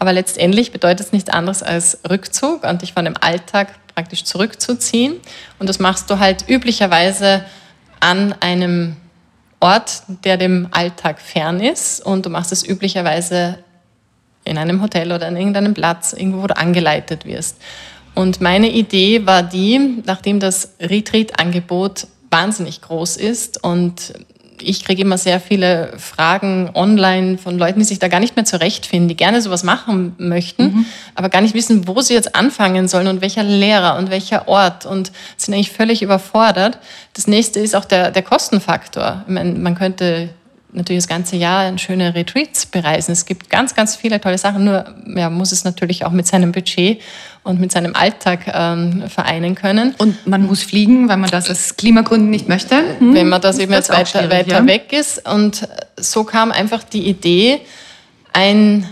Aber 0.00 0.14
letztendlich 0.14 0.72
bedeutet 0.72 1.06
es 1.06 1.12
nichts 1.12 1.28
anderes 1.28 1.62
als 1.62 1.98
Rückzug 2.08 2.64
und 2.64 2.80
dich 2.80 2.94
von 2.94 3.04
dem 3.04 3.16
Alltag 3.20 3.68
praktisch 3.94 4.24
zurückzuziehen. 4.24 5.16
Und 5.58 5.68
das 5.68 5.78
machst 5.78 6.08
du 6.10 6.18
halt 6.18 6.48
üblicherweise 6.48 7.44
an 8.00 8.34
einem 8.40 8.96
Ort, 9.60 10.04
der 10.24 10.38
dem 10.38 10.68
Alltag 10.70 11.20
fern 11.20 11.60
ist. 11.60 12.00
Und 12.00 12.24
du 12.24 12.30
machst 12.30 12.50
es 12.50 12.66
üblicherweise 12.66 13.58
in 14.44 14.56
einem 14.56 14.80
Hotel 14.80 15.12
oder 15.12 15.26
an 15.26 15.36
irgendeinem 15.36 15.74
Platz, 15.74 16.14
irgendwo, 16.14 16.44
wo 16.44 16.46
du 16.46 16.56
angeleitet 16.56 17.26
wirst. 17.26 17.58
Und 18.14 18.40
meine 18.40 18.70
Idee 18.70 19.26
war 19.26 19.42
die, 19.42 20.02
nachdem 20.06 20.40
das 20.40 20.76
Retreat-Angebot 20.80 22.06
wahnsinnig 22.30 22.80
groß 22.80 23.18
ist 23.18 23.62
und 23.62 24.14
ich 24.62 24.84
kriege 24.84 25.02
immer 25.02 25.18
sehr 25.18 25.40
viele 25.40 25.92
Fragen 25.98 26.70
online 26.74 27.38
von 27.38 27.58
Leuten, 27.58 27.78
die 27.78 27.84
sich 27.84 27.98
da 27.98 28.08
gar 28.08 28.20
nicht 28.20 28.36
mehr 28.36 28.44
zurechtfinden, 28.44 29.08
die 29.08 29.16
gerne 29.16 29.40
sowas 29.42 29.62
machen 29.62 30.14
möchten, 30.18 30.62
mhm. 30.62 30.86
aber 31.14 31.28
gar 31.28 31.40
nicht 31.40 31.54
wissen, 31.54 31.86
wo 31.86 32.00
sie 32.00 32.14
jetzt 32.14 32.34
anfangen 32.34 32.88
sollen 32.88 33.06
und 33.06 33.20
welcher 33.20 33.42
Lehrer 33.42 33.96
und 33.96 34.10
welcher 34.10 34.48
Ort 34.48 34.86
und 34.86 35.12
sind 35.36 35.54
eigentlich 35.54 35.72
völlig 35.72 36.02
überfordert. 36.02 36.78
Das 37.14 37.26
nächste 37.26 37.60
ist 37.60 37.74
auch 37.74 37.84
der, 37.84 38.10
der 38.10 38.22
Kostenfaktor. 38.22 39.24
Ich 39.26 39.32
meine, 39.32 39.52
man 39.58 39.74
könnte 39.74 40.30
natürlich 40.72 41.02
das 41.02 41.08
ganze 41.08 41.36
Jahr 41.36 41.76
schöne 41.78 42.14
Retreats 42.14 42.66
bereisen. 42.66 43.12
Es 43.12 43.26
gibt 43.26 43.50
ganz, 43.50 43.74
ganz 43.74 43.96
viele 43.96 44.20
tolle 44.20 44.38
Sachen, 44.38 44.64
nur 44.64 44.84
ja, 45.06 45.30
muss 45.30 45.52
es 45.52 45.64
natürlich 45.64 46.04
auch 46.04 46.12
mit 46.12 46.26
seinem 46.26 46.52
Budget 46.52 47.00
und 47.42 47.60
mit 47.60 47.72
seinem 47.72 47.94
Alltag 47.94 48.50
ähm, 48.52 49.04
vereinen 49.08 49.54
können. 49.54 49.94
Und 49.98 50.26
man 50.26 50.46
muss 50.46 50.62
fliegen, 50.62 51.08
weil 51.08 51.16
man 51.16 51.30
das 51.30 51.50
aus 51.50 51.76
Klimagründen 51.76 52.30
nicht 52.30 52.48
möchte. 52.48 52.76
Hm? 52.98 53.14
Wenn 53.14 53.28
man 53.28 53.40
das 53.40 53.58
eben 53.58 53.72
das 53.72 53.88
jetzt 53.88 54.14
weiter, 54.14 54.30
weiter 54.30 54.58
ja? 54.58 54.66
weg 54.66 54.92
ist. 54.92 55.28
Und 55.28 55.66
so 55.96 56.24
kam 56.24 56.52
einfach 56.52 56.82
die 56.84 57.08
Idee, 57.08 57.60
ein 58.32 58.86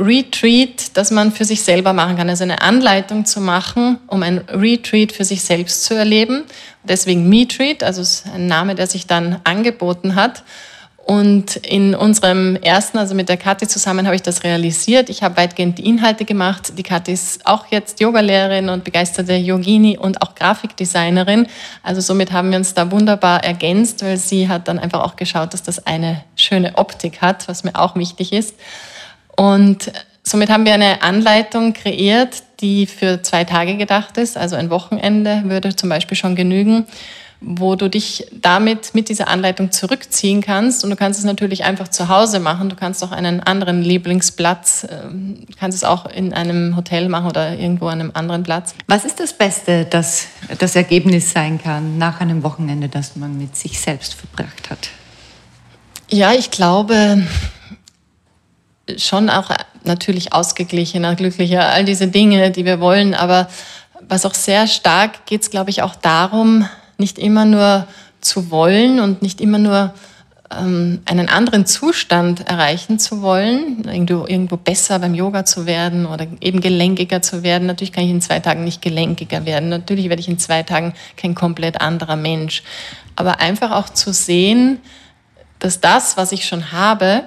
Retreat, 0.00 0.96
das 0.96 1.10
man 1.10 1.30
für 1.30 1.44
sich 1.44 1.62
selber 1.62 1.92
machen 1.92 2.16
kann. 2.16 2.30
Also 2.30 2.44
eine 2.44 2.62
Anleitung 2.62 3.26
zu 3.26 3.40
machen, 3.40 3.98
um 4.06 4.22
ein 4.22 4.38
Retreat 4.48 5.12
für 5.12 5.24
sich 5.24 5.42
selbst 5.42 5.84
zu 5.84 5.94
erleben. 5.94 6.44
Deswegen 6.84 7.28
MeTreat, 7.28 7.82
also 7.82 8.02
ein 8.34 8.46
Name, 8.46 8.74
der 8.74 8.86
sich 8.86 9.06
dann 9.06 9.40
angeboten 9.44 10.14
hat. 10.14 10.42
Und 11.10 11.56
in 11.56 11.96
unserem 11.96 12.54
ersten, 12.54 12.96
also 12.96 13.16
mit 13.16 13.28
der 13.28 13.36
Kathi 13.36 13.66
zusammen, 13.66 14.06
habe 14.06 14.14
ich 14.14 14.22
das 14.22 14.44
realisiert. 14.44 15.10
Ich 15.10 15.24
habe 15.24 15.38
weitgehend 15.38 15.78
die 15.78 15.88
Inhalte 15.88 16.24
gemacht. 16.24 16.78
Die 16.78 16.84
Kathi 16.84 17.10
ist 17.10 17.44
auch 17.48 17.66
jetzt 17.68 17.98
Yogalehrerin 17.98 18.68
und 18.68 18.84
begeisterte 18.84 19.34
Yogini 19.34 19.98
und 19.98 20.22
auch 20.22 20.36
Grafikdesignerin. 20.36 21.48
Also 21.82 22.00
somit 22.00 22.30
haben 22.30 22.52
wir 22.52 22.58
uns 22.58 22.74
da 22.74 22.92
wunderbar 22.92 23.42
ergänzt, 23.42 24.04
weil 24.04 24.18
sie 24.18 24.48
hat 24.48 24.68
dann 24.68 24.78
einfach 24.78 25.02
auch 25.02 25.16
geschaut, 25.16 25.52
dass 25.52 25.64
das 25.64 25.84
eine 25.84 26.22
schöne 26.36 26.78
Optik 26.78 27.20
hat, 27.20 27.48
was 27.48 27.64
mir 27.64 27.74
auch 27.74 27.96
wichtig 27.96 28.32
ist. 28.32 28.54
Und 29.36 29.90
somit 30.22 30.48
haben 30.48 30.64
wir 30.64 30.74
eine 30.74 31.02
Anleitung 31.02 31.72
kreiert, 31.72 32.44
die 32.60 32.86
für 32.86 33.20
zwei 33.20 33.42
Tage 33.42 33.76
gedacht 33.76 34.16
ist. 34.16 34.36
Also 34.36 34.54
ein 34.54 34.70
Wochenende 34.70 35.42
würde 35.46 35.74
zum 35.74 35.88
Beispiel 35.88 36.16
schon 36.16 36.36
genügen 36.36 36.86
wo 37.40 37.74
du 37.74 37.88
dich 37.88 38.26
damit 38.32 38.94
mit 38.94 39.08
dieser 39.08 39.28
Anleitung 39.28 39.72
zurückziehen 39.72 40.42
kannst. 40.42 40.84
Und 40.84 40.90
du 40.90 40.96
kannst 40.96 41.18
es 41.18 41.24
natürlich 41.24 41.64
einfach 41.64 41.88
zu 41.88 42.08
Hause 42.08 42.38
machen. 42.38 42.68
Du 42.68 42.76
kannst 42.76 43.02
auch 43.02 43.12
einen 43.12 43.40
anderen 43.40 43.82
Lieblingsplatz, 43.82 44.86
ähm, 44.90 45.46
kannst 45.58 45.76
es 45.76 45.84
auch 45.84 46.04
in 46.06 46.34
einem 46.34 46.76
Hotel 46.76 47.08
machen 47.08 47.28
oder 47.28 47.56
irgendwo 47.56 47.86
an 47.86 48.00
einem 48.00 48.10
anderen 48.12 48.42
Platz. 48.42 48.74
Was 48.88 49.04
ist 49.04 49.20
das 49.20 49.32
Beste, 49.32 49.86
das 49.86 50.26
das 50.58 50.76
Ergebnis 50.76 51.32
sein 51.32 51.60
kann 51.60 51.96
nach 51.96 52.20
einem 52.20 52.42
Wochenende, 52.42 52.88
das 52.88 53.16
man 53.16 53.38
mit 53.38 53.56
sich 53.56 53.80
selbst 53.80 54.14
verbracht 54.14 54.68
hat? 54.68 54.90
Ja, 56.10 56.32
ich 56.32 56.50
glaube 56.50 57.26
schon 58.96 59.30
auch 59.30 59.50
natürlich 59.84 60.32
ausgeglichener, 60.32 61.14
glücklicher, 61.14 61.68
all 61.68 61.84
diese 61.84 62.08
Dinge, 62.08 62.50
die 62.50 62.64
wir 62.64 62.80
wollen. 62.80 63.14
Aber 63.14 63.48
was 64.08 64.26
auch 64.26 64.34
sehr 64.34 64.66
stark 64.66 65.26
geht 65.26 65.42
es, 65.42 65.50
glaube 65.50 65.70
ich, 65.70 65.82
auch 65.82 65.94
darum, 65.94 66.68
nicht 67.00 67.18
immer 67.18 67.44
nur 67.44 67.86
zu 68.20 68.50
wollen 68.50 69.00
und 69.00 69.22
nicht 69.22 69.40
immer 69.40 69.58
nur 69.58 69.94
ähm, 70.52 71.00
einen 71.04 71.28
anderen 71.28 71.66
Zustand 71.66 72.46
erreichen 72.48 72.98
zu 72.98 73.22
wollen, 73.22 73.84
irgendwo, 73.84 74.26
irgendwo 74.26 74.56
besser 74.56 74.98
beim 74.98 75.14
Yoga 75.14 75.44
zu 75.44 75.66
werden 75.66 76.06
oder 76.06 76.26
eben 76.40 76.60
gelenkiger 76.60 77.22
zu 77.22 77.42
werden. 77.42 77.66
Natürlich 77.66 77.92
kann 77.92 78.04
ich 78.04 78.10
in 78.10 78.20
zwei 78.20 78.40
Tagen 78.40 78.64
nicht 78.64 78.82
gelenkiger 78.82 79.46
werden. 79.46 79.68
Natürlich 79.68 80.08
werde 80.08 80.20
ich 80.20 80.28
in 80.28 80.38
zwei 80.38 80.62
Tagen 80.62 80.94
kein 81.16 81.34
komplett 81.34 81.80
anderer 81.80 82.16
Mensch. 82.16 82.62
Aber 83.16 83.40
einfach 83.40 83.70
auch 83.70 83.88
zu 83.88 84.12
sehen, 84.12 84.78
dass 85.58 85.80
das, 85.80 86.16
was 86.16 86.32
ich 86.32 86.46
schon 86.46 86.72
habe, 86.72 87.24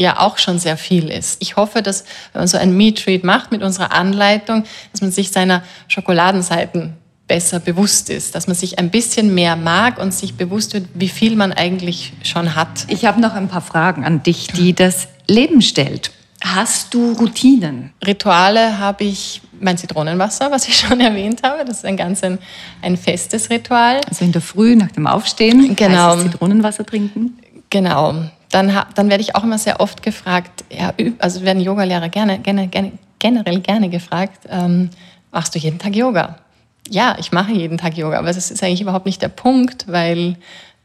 ja 0.00 0.18
auch 0.18 0.38
schon 0.38 0.58
sehr 0.58 0.76
viel 0.76 1.10
ist. 1.10 1.42
Ich 1.42 1.56
hoffe, 1.56 1.82
dass 1.82 2.04
wenn 2.32 2.40
man 2.40 2.48
so 2.48 2.56
ein 2.56 2.76
Meat 2.76 3.04
Treat 3.04 3.22
macht 3.22 3.52
mit 3.52 3.62
unserer 3.62 3.92
Anleitung, 3.92 4.64
dass 4.92 5.02
man 5.02 5.12
sich 5.12 5.30
seiner 5.30 5.62
Schokoladenseiten 5.88 6.96
besser 7.30 7.60
bewusst 7.60 8.10
ist, 8.10 8.34
dass 8.34 8.48
man 8.48 8.56
sich 8.56 8.80
ein 8.80 8.90
bisschen 8.90 9.32
mehr 9.32 9.54
mag 9.54 10.00
und 10.00 10.12
sich 10.12 10.34
bewusst 10.34 10.74
wird, 10.74 10.88
wie 10.94 11.08
viel 11.08 11.36
man 11.36 11.52
eigentlich 11.52 12.12
schon 12.24 12.56
hat. 12.56 12.86
Ich 12.88 13.04
habe 13.04 13.20
noch 13.20 13.34
ein 13.34 13.46
paar 13.46 13.60
Fragen 13.60 14.04
an 14.04 14.24
dich, 14.24 14.48
die 14.48 14.74
das 14.74 15.06
Leben 15.28 15.62
stellt. 15.62 16.10
Hast 16.42 16.92
du 16.92 17.12
Routinen? 17.12 17.92
Rituale 18.04 18.80
habe 18.80 19.04
ich 19.04 19.42
mein 19.60 19.78
Zitronenwasser, 19.78 20.50
was 20.50 20.66
ich 20.66 20.76
schon 20.80 21.00
erwähnt 21.00 21.44
habe. 21.44 21.64
Das 21.64 21.76
ist 21.76 21.84
ein 21.84 21.96
ganz 21.96 22.24
ein, 22.24 22.40
ein 22.82 22.96
festes 22.96 23.48
Ritual. 23.48 24.00
Also 24.08 24.24
in 24.24 24.32
der 24.32 24.42
Früh 24.42 24.74
nach 24.74 24.90
dem 24.90 25.06
Aufstehen 25.06 25.76
genau. 25.76 26.16
Zitronenwasser 26.16 26.84
trinken? 26.84 27.38
Genau. 27.70 28.24
Dann, 28.50 28.76
dann 28.96 29.08
werde 29.08 29.22
ich 29.22 29.36
auch 29.36 29.44
immer 29.44 29.58
sehr 29.58 29.78
oft 29.78 30.02
gefragt, 30.02 30.64
ja, 30.68 30.92
also 31.20 31.42
werden 31.42 31.62
Yogalehrer 31.62 32.08
gerne, 32.08 32.40
gerne, 32.40 32.66
gerne, 32.66 32.90
generell 33.20 33.60
gerne 33.60 33.88
gefragt, 33.88 34.48
ähm, 34.50 34.90
machst 35.30 35.54
du 35.54 35.60
jeden 35.60 35.78
Tag 35.78 35.94
Yoga? 35.94 36.40
Ja, 36.90 37.16
ich 37.18 37.32
mache 37.32 37.52
jeden 37.52 37.78
Tag 37.78 37.96
Yoga, 37.96 38.18
aber 38.18 38.32
das 38.32 38.50
ist 38.50 38.62
eigentlich 38.62 38.80
überhaupt 38.80 39.06
nicht 39.06 39.22
der 39.22 39.28
Punkt, 39.28 39.86
weil 39.86 40.36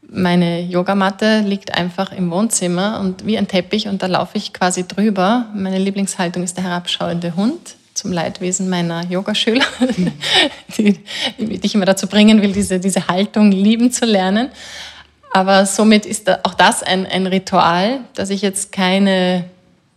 meine 0.08 0.60
Yogamatte 0.60 1.40
liegt 1.40 1.74
einfach 1.76 2.12
im 2.12 2.30
Wohnzimmer 2.30 3.00
und 3.00 3.26
wie 3.26 3.36
ein 3.36 3.48
Teppich 3.48 3.88
und 3.88 4.02
da 4.02 4.06
laufe 4.06 4.38
ich 4.38 4.52
quasi 4.52 4.86
drüber. 4.86 5.46
Meine 5.52 5.78
Lieblingshaltung 5.78 6.44
ist 6.44 6.56
der 6.56 6.64
herabschauende 6.64 7.34
Hund 7.34 7.74
zum 7.92 8.12
Leidwesen 8.12 8.68
meiner 8.68 9.04
Yogaschüler, 9.06 9.64
die, 10.78 11.00
die 11.38 11.60
ich 11.62 11.74
immer 11.74 11.86
dazu 11.86 12.06
bringen 12.06 12.40
will, 12.40 12.52
diese, 12.52 12.78
diese 12.78 13.08
Haltung 13.08 13.50
lieben 13.50 13.90
zu 13.90 14.04
lernen. 14.04 14.50
Aber 15.32 15.66
somit 15.66 16.06
ist 16.06 16.30
auch 16.44 16.54
das 16.54 16.82
ein, 16.82 17.04
ein 17.06 17.26
Ritual, 17.26 18.00
dass 18.14 18.30
ich 18.30 18.42
jetzt 18.42 18.70
keine, 18.70 19.44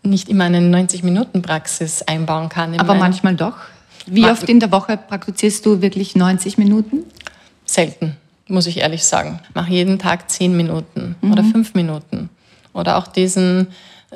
nicht 0.02 0.28
immer 0.28 0.46
eine 0.46 0.60
90-Minuten-Praxis 0.60 2.02
einbauen 2.04 2.50
kann. 2.50 2.80
Aber 2.80 2.96
manchmal 2.96 3.36
doch. 3.36 3.58
Wie 4.12 4.26
oft 4.26 4.50
in 4.50 4.60
der 4.60 4.72
Woche 4.72 4.98
praktizierst 4.98 5.66
du 5.66 5.82
wirklich 5.82 6.16
90 6.16 6.58
Minuten? 6.58 7.04
Selten, 7.66 8.18
muss 8.48 8.68
ich 8.68 8.78
ehrlich 8.78 9.04
sagen. 9.04 9.40
Mache 9.54 9.72
jeden 9.72 10.00
Tag 10.00 10.30
10 10.30 10.56
Minuten 10.56 11.16
mhm. 11.22 11.32
oder 11.32 11.44
5 11.44 11.74
Minuten. 11.74 12.30
Oder 12.74 12.98
auch 12.98 13.08
diesen, 13.08 13.68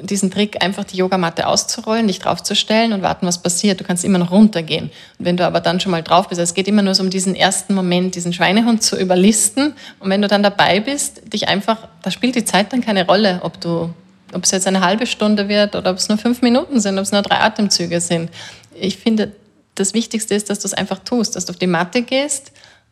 diesen 0.01 0.31
Trick, 0.31 0.63
einfach 0.63 0.83
die 0.83 0.97
Yogamatte 0.97 1.47
auszurollen, 1.47 2.07
dich 2.07 2.19
draufzustellen 2.19 2.93
und 2.93 3.01
warten, 3.01 3.27
was 3.27 3.41
passiert. 3.41 3.79
Du 3.79 3.83
kannst 3.83 4.03
immer 4.03 4.19
noch 4.19 4.31
runtergehen. 4.31 4.89
Und 5.19 5.25
wenn 5.25 5.37
du 5.37 5.45
aber 5.45 5.59
dann 5.59 5.79
schon 5.79 5.91
mal 5.91 6.03
drauf 6.03 6.29
bist, 6.29 6.41
es 6.41 6.53
geht 6.53 6.67
immer 6.67 6.81
nur 6.81 6.95
so 6.95 7.03
um 7.03 7.09
diesen 7.09 7.35
ersten 7.35 7.73
Moment, 7.73 8.15
diesen 8.15 8.33
Schweinehund 8.33 8.81
zu 8.81 8.99
überlisten. 8.99 9.73
Und 9.99 10.09
wenn 10.09 10.21
du 10.21 10.27
dann 10.27 10.43
dabei 10.43 10.79
bist, 10.79 11.33
dich 11.33 11.47
einfach, 11.47 11.87
da 12.01 12.11
spielt 12.11 12.35
die 12.35 12.45
Zeit 12.45 12.73
dann 12.73 12.81
keine 12.81 13.05
Rolle, 13.05 13.41
ob 13.43 13.59
du 13.59 13.93
ob 14.33 14.45
es 14.45 14.51
jetzt 14.51 14.67
eine 14.67 14.81
halbe 14.81 15.05
Stunde 15.05 15.47
wird 15.47 15.75
oder 15.75 15.91
ob 15.91 15.97
es 15.97 16.09
nur 16.09 16.17
fünf 16.17 16.41
Minuten 16.41 16.79
sind, 16.79 16.97
ob 16.97 17.03
es 17.03 17.11
nur 17.11 17.21
drei 17.21 17.39
Atemzüge 17.39 18.01
sind. 18.01 18.31
Ich 18.73 18.97
finde, 18.97 19.31
das 19.75 19.93
Wichtigste 19.93 20.35
ist, 20.35 20.49
dass 20.49 20.59
du 20.59 20.67
es 20.67 20.73
einfach 20.73 20.99
tust, 20.99 21.35
dass 21.35 21.45
du 21.45 21.51
auf 21.51 21.59
die 21.59 21.67
Matte 21.67 22.01
gehst 22.01 22.51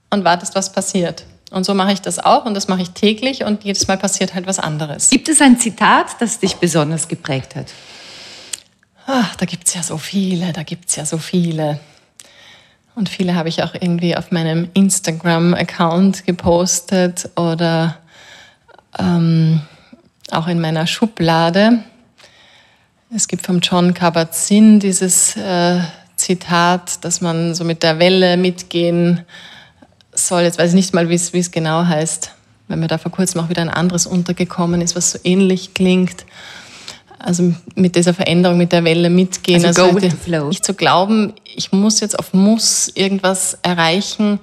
und 0.10 0.24
wartest, 0.24 0.56
was 0.56 0.72
passiert. 0.72 1.26
Und 1.52 1.66
so 1.66 1.74
mache 1.74 1.92
ich 1.92 2.02
das 2.02 2.18
auch 2.18 2.46
und 2.46 2.54
das 2.54 2.68
mache 2.68 2.82
ich 2.82 2.92
täglich 2.92 3.44
und 3.44 3.64
jedes 3.64 3.88
Mal 3.88 3.98
passiert 3.98 4.34
halt 4.34 4.48
was 4.48 4.58
anderes. 4.58 5.10
Gibt 5.10 5.28
es 5.28 5.42
ein 5.42 5.60
Zitat, 5.60 6.08
das 6.20 6.40
dich 6.40 6.56
besonders 6.56 7.08
geprägt 7.08 7.56
hat? 7.56 7.68
Ach, 9.06 9.36
da 9.36 9.46
gibt 9.46 9.68
es 9.68 9.74
ja 9.74 9.84
so 9.84 9.98
viele, 9.98 10.54
da 10.54 10.64
gibt 10.64 10.90
es 10.90 10.96
ja 10.96 11.06
so 11.06 11.18
viele. 11.18 11.80
Und 12.96 13.10
viele 13.10 13.36
habe 13.36 13.50
ich 13.50 13.64
auch 13.64 13.74
irgendwie 13.74 14.16
auf 14.16 14.32
meinem 14.32 14.70
Instagram-Account 14.74 16.26
gepostet 16.26 17.30
oder 17.36 17.98
ähm, 18.98 19.62
auch 20.30 20.48
in 20.48 20.62
meiner 20.62 20.88
Schublade. 20.88 21.84
Es 23.14 23.28
gibt 23.28 23.46
vom 23.46 23.60
John 23.60 23.94
Kabat-Zinn 23.94 24.80
dieses 24.80 25.36
äh, 25.36 25.82
Zitat, 26.32 27.04
dass 27.04 27.20
man 27.20 27.54
so 27.56 27.66
mit 27.66 27.84
der 27.84 28.00
Welle 28.00 28.38
mitgehen 28.38 29.22
soll. 30.14 30.44
Jetzt 30.44 30.58
weiß 30.58 30.70
ich 30.70 30.76
nicht 30.76 30.94
mal, 30.94 31.10
wie 31.10 31.16
es 31.16 31.52
genau 31.52 31.86
heißt, 31.86 32.32
weil 32.70 32.78
mir 32.78 32.88
da 32.88 32.98
vor 32.98 33.12
kurzem 33.12 33.42
auch 33.42 33.50
wieder 33.50 33.62
ein 33.62 33.70
anderes 33.70 34.06
untergekommen 34.06 34.80
ist, 34.82 34.96
was 34.96 35.12
so 35.12 35.20
ähnlich 35.26 35.74
klingt. 35.74 36.26
Also 37.20 37.54
mit 37.76 37.98
dieser 37.98 38.14
Veränderung, 38.14 38.58
mit 38.58 38.72
der 38.72 38.86
Welle 38.86 39.10
mitgehen. 39.10 39.64
Also, 39.66 39.84
also 39.84 39.94
go 39.94 40.02
with 40.02 40.12
the 40.12 40.18
flow. 40.18 40.48
Nicht 40.48 40.64
zu 40.64 40.74
glauben, 40.74 41.34
ich 41.44 41.74
muss 41.74 42.00
jetzt 42.00 42.18
auf 42.18 42.34
Muss 42.34 42.90
irgendwas 42.96 43.58
erreichen, 43.62 44.40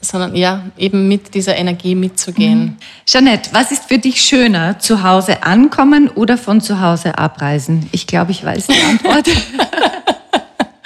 sondern 0.00 0.36
ja, 0.36 0.66
eben 0.78 1.08
mit 1.08 1.34
dieser 1.34 1.56
Energie 1.56 1.96
mitzugehen. 1.96 2.60
Mhm. 2.60 2.76
Jeanette, 3.04 3.50
was 3.52 3.72
ist 3.72 3.86
für 3.86 3.98
dich 3.98 4.20
schöner, 4.20 4.78
zu 4.78 5.02
Hause 5.02 5.42
ankommen 5.42 6.08
oder 6.08 6.38
von 6.38 6.60
zu 6.60 6.80
Hause 6.80 7.18
abreisen? 7.18 7.88
Ich 7.90 8.06
glaube, 8.06 8.30
ich 8.30 8.44
weiß 8.44 8.68
die 8.68 8.80
Antwort. 8.80 9.26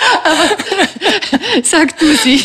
Sag 1.63 1.99
du 1.99 2.15
sie. 2.17 2.43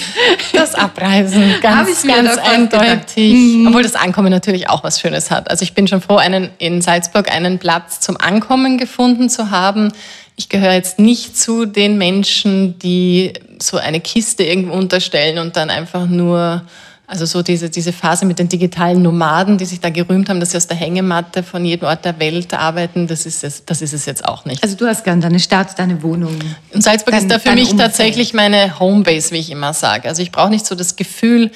Das 0.54 0.76
Abreisen, 0.76 1.56
ganz, 1.62 2.04
ganz 2.04 2.38
eindeutig. 2.38 3.34
Mhm. 3.34 3.68
Obwohl 3.68 3.84
das 3.84 3.96
Ankommen 3.96 4.30
natürlich 4.30 4.70
auch 4.70 4.84
was 4.84 5.00
Schönes 5.00 5.32
hat. 5.32 5.50
Also 5.50 5.64
ich 5.64 5.74
bin 5.74 5.88
schon 5.88 6.02
froh, 6.02 6.18
einen, 6.18 6.50
in 6.58 6.82
Salzburg 6.82 7.32
einen 7.32 7.60
Platz 7.60 8.00
zum 8.00 8.18
Ankommen 8.20 8.78
gefunden 8.78 9.30
zu 9.30 9.52
haben. 9.52 9.92
Ich 10.36 10.50
gehöre 10.50 10.74
jetzt 10.74 11.00
nicht 11.00 11.38
zu 11.38 11.66
den 11.66 11.98
Menschen, 11.98 12.78
die 12.80 13.34
so 13.62 13.78
eine 13.78 14.02
Kiste 14.02 14.44
irgendwo 14.44 14.74
unterstellen 14.74 15.38
und 15.38 15.56
dann 15.56 15.70
einfach 15.70 16.08
nur 16.08 16.64
also 17.08 17.26
so 17.26 17.44
diese, 17.44 17.70
diese 17.70 17.94
Phase 17.94 18.26
mit 18.26 18.40
den 18.40 18.50
digitalen 18.50 19.02
Nomaden, 19.02 19.58
die 19.58 19.66
sich 19.66 19.80
da 19.80 19.90
gerühmt 19.90 20.28
haben, 20.28 20.40
dass 20.40 20.52
sie 20.52 20.58
aus 20.58 20.68
der 20.68 20.78
Hängematte 20.78 21.44
von 21.44 21.64
jedem 21.64 21.88
Ort 21.88 22.04
der 22.04 22.20
Welt 22.20 22.54
arbeiten, 22.54 23.06
das 23.06 23.26
ist 23.26 23.44
es, 23.44 23.64
das 23.66 23.82
ist 23.82 23.94
es 23.94 24.06
jetzt 24.06 24.28
auch 24.28 24.46
nicht. 24.46 24.64
Also 24.64 24.76
du 24.76 24.88
hast 24.88 25.04
gern 25.04 25.22
deine 25.22 25.40
Stadt, 25.40 25.78
deine 25.78 26.02
Wohnung. 26.02 26.38
Und 26.74 26.84
Salzburg 26.84 27.14
dein, 27.14 27.22
ist 27.24 27.32
da 27.32 27.38
für 27.38 27.52
mich 27.52 27.72
Umfeld. 27.72 27.80
tatsächlich 27.80 28.34
meine 28.34 28.80
Homebase, 28.80 29.32
wie 29.32 29.38
ich 29.38 29.52
immer 29.52 29.74
sage. 29.74 30.10
Also 30.10 30.24
ich 30.24 30.32
brauche 30.32 30.50
nicht 30.50 30.66
so 30.66 30.74
das 30.74 30.96
Gefühl 30.96 31.52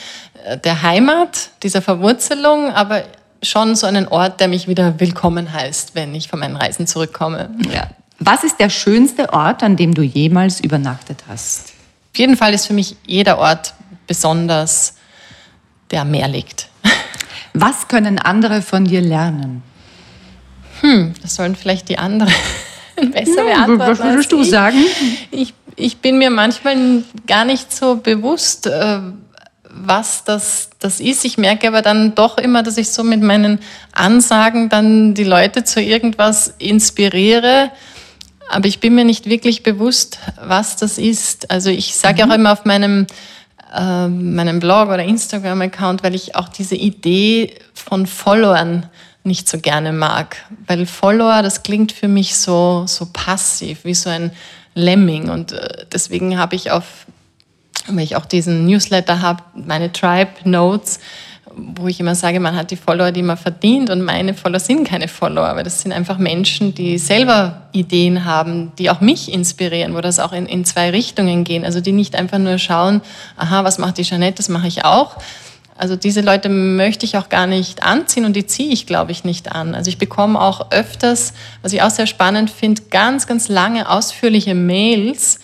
äh, 0.45 0.57
der 0.57 0.83
Heimat, 0.83 1.49
dieser 1.63 1.81
Verwurzelung, 1.81 2.71
aber 2.71 3.03
schon 3.41 3.75
so 3.75 3.87
einen 3.87 4.07
Ort, 4.07 4.39
der 4.39 4.49
mich 4.49 4.67
wieder 4.67 4.99
willkommen 4.99 5.51
heißt, 5.51 5.95
wenn 5.95 6.13
ich 6.13 6.27
von 6.27 6.39
meinen 6.39 6.57
Reisen 6.57 6.85
zurückkomme. 6.85 7.49
Ja. 7.73 7.89
Was 8.19 8.43
ist 8.43 8.59
der 8.59 8.69
schönste 8.69 9.31
Ort, 9.33 9.63
an 9.63 9.77
dem 9.77 9.93
du 9.93 10.01
jemals 10.01 10.59
übernachtet 10.59 11.23
hast? 11.27 11.73
Auf 12.13 12.19
jeden 12.19 12.35
Fall 12.35 12.53
ist 12.53 12.67
für 12.67 12.73
mich 12.73 12.97
jeder 13.07 13.37
Ort 13.37 13.73
besonders 14.07 14.95
der 15.91 16.05
mehr 16.05 16.27
liegt. 16.27 16.69
Was 17.53 17.87
können 17.87 18.19
andere 18.19 18.61
von 18.61 18.85
dir 18.85 19.01
lernen? 19.01 19.63
Hm, 20.81 21.13
das 21.21 21.35
sollen 21.35 21.55
vielleicht 21.55 21.89
die 21.89 21.97
anderen 21.97 22.33
besser 23.11 23.43
beantworten. 23.43 23.89
Was 23.89 23.99
würdest 23.99 24.31
du 24.31 24.43
sagen? 24.43 24.77
Ich, 25.31 25.53
ich 25.75 25.97
bin 25.97 26.17
mir 26.17 26.29
manchmal 26.29 27.03
gar 27.27 27.45
nicht 27.45 27.73
so 27.73 27.95
bewusst, 27.97 28.67
äh, 28.67 28.99
was 29.71 30.23
das, 30.23 30.69
das 30.79 30.99
ist. 30.99 31.25
Ich 31.25 31.37
merke 31.37 31.67
aber 31.67 31.81
dann 31.81 32.15
doch 32.15 32.37
immer, 32.37 32.63
dass 32.63 32.77
ich 32.77 32.89
so 32.89 33.03
mit 33.03 33.21
meinen 33.21 33.59
Ansagen 33.91 34.69
dann 34.69 35.13
die 35.13 35.23
Leute 35.23 35.63
zu 35.63 35.81
irgendwas 35.81 36.53
inspiriere. 36.57 37.71
Aber 38.49 38.67
ich 38.67 38.79
bin 38.79 38.95
mir 38.95 39.05
nicht 39.05 39.27
wirklich 39.27 39.63
bewusst, 39.63 40.19
was 40.41 40.75
das 40.75 40.97
ist. 40.97 41.51
Also 41.51 41.69
ich 41.69 41.95
sage 41.95 42.25
mhm. 42.25 42.31
auch 42.31 42.35
immer 42.35 42.53
auf 42.53 42.65
meinem, 42.65 43.05
äh, 43.73 44.07
meinem 44.07 44.59
Blog 44.59 44.87
oder 44.89 45.03
Instagram-Account, 45.03 46.03
weil 46.03 46.15
ich 46.15 46.35
auch 46.35 46.49
diese 46.49 46.75
Idee 46.75 47.55
von 47.73 48.05
Followern 48.05 48.87
nicht 49.23 49.47
so 49.47 49.59
gerne 49.59 49.91
mag. 49.91 50.37
Weil 50.67 50.85
Follower, 50.85 51.41
das 51.41 51.63
klingt 51.63 51.91
für 51.91 52.07
mich 52.07 52.35
so, 52.35 52.85
so 52.87 53.07
passiv, 53.11 53.83
wie 53.83 53.93
so 53.93 54.09
ein 54.09 54.31
Lemming. 54.75 55.29
Und 55.29 55.51
äh, 55.51 55.85
deswegen 55.91 56.37
habe 56.37 56.55
ich 56.55 56.71
auf 56.71 57.05
weil 57.87 58.03
ich 58.03 58.15
auch 58.15 58.25
diesen 58.25 58.65
Newsletter 58.65 59.21
habe, 59.21 59.43
meine 59.55 59.91
Tribe 59.91 60.31
Notes, 60.43 60.99
wo 61.55 61.87
ich 61.87 61.99
immer 61.99 62.15
sage, 62.15 62.39
man 62.39 62.55
hat 62.55 62.71
die 62.71 62.75
Follower, 62.75 63.11
die 63.11 63.23
man 63.23 63.37
verdient 63.37 63.89
und 63.89 64.01
meine 64.01 64.33
Follower 64.33 64.59
sind 64.59 64.87
keine 64.87 65.07
Follower, 65.07 65.55
weil 65.55 65.63
das 65.63 65.81
sind 65.81 65.91
einfach 65.91 66.17
Menschen, 66.17 66.75
die 66.75 66.97
selber 66.97 67.61
Ideen 67.71 68.25
haben, 68.25 68.71
die 68.77 68.89
auch 68.89 69.01
mich 69.01 69.31
inspirieren, 69.31 69.95
wo 69.95 70.01
das 70.01 70.19
auch 70.19 70.33
in, 70.33 70.45
in 70.45 70.65
zwei 70.65 70.89
Richtungen 70.91 71.43
gehen. 71.43 71.65
Also 71.65 71.81
die 71.81 71.91
nicht 71.91 72.15
einfach 72.15 72.37
nur 72.37 72.57
schauen, 72.57 73.01
aha, 73.37 73.63
was 73.63 73.77
macht 73.77 73.97
die 73.97 74.03
Jeanette, 74.03 74.37
das 74.37 74.49
mache 74.49 74.67
ich 74.67 74.85
auch. 74.85 75.17
Also 75.79 75.95
diese 75.95 76.19
Leute 76.19 76.49
möchte 76.49 77.05
ich 77.05 77.15
auch 77.15 77.29
gar 77.29 77.47
nicht 77.47 77.83
anziehen 77.83 78.25
und 78.25 78.35
die 78.35 78.45
ziehe 78.45 78.73
ich, 78.73 78.85
glaube 78.85 79.13
ich, 79.13 79.23
nicht 79.23 79.53
an. 79.53 79.75
Also 79.75 79.89
ich 79.89 79.97
bekomme 79.97 80.39
auch 80.39 80.71
öfters, 80.71 81.33
was 81.61 81.71
ich 81.71 81.81
auch 81.81 81.89
sehr 81.89 82.05
spannend 82.05 82.49
finde, 82.49 82.81
ganz, 82.89 83.27
ganz 83.27 83.47
lange 83.47 83.89
ausführliche 83.89 84.55
Mails, 84.55 85.39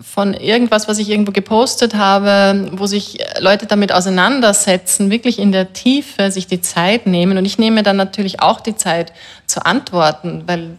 von 0.00 0.34
irgendwas, 0.34 0.88
was 0.88 0.98
ich 0.98 1.08
irgendwo 1.08 1.32
gepostet 1.32 1.94
habe, 1.94 2.70
wo 2.72 2.86
sich 2.86 3.18
Leute 3.38 3.66
damit 3.66 3.92
auseinandersetzen, 3.92 5.10
wirklich 5.10 5.38
in 5.38 5.52
der 5.52 5.72
Tiefe 5.72 6.30
sich 6.30 6.46
die 6.46 6.60
Zeit 6.60 7.06
nehmen. 7.06 7.38
Und 7.38 7.44
ich 7.44 7.58
nehme 7.58 7.82
dann 7.82 7.96
natürlich 7.96 8.40
auch 8.40 8.60
die 8.60 8.76
Zeit 8.76 9.12
zu 9.46 9.64
antworten, 9.64 10.42
weil 10.46 10.70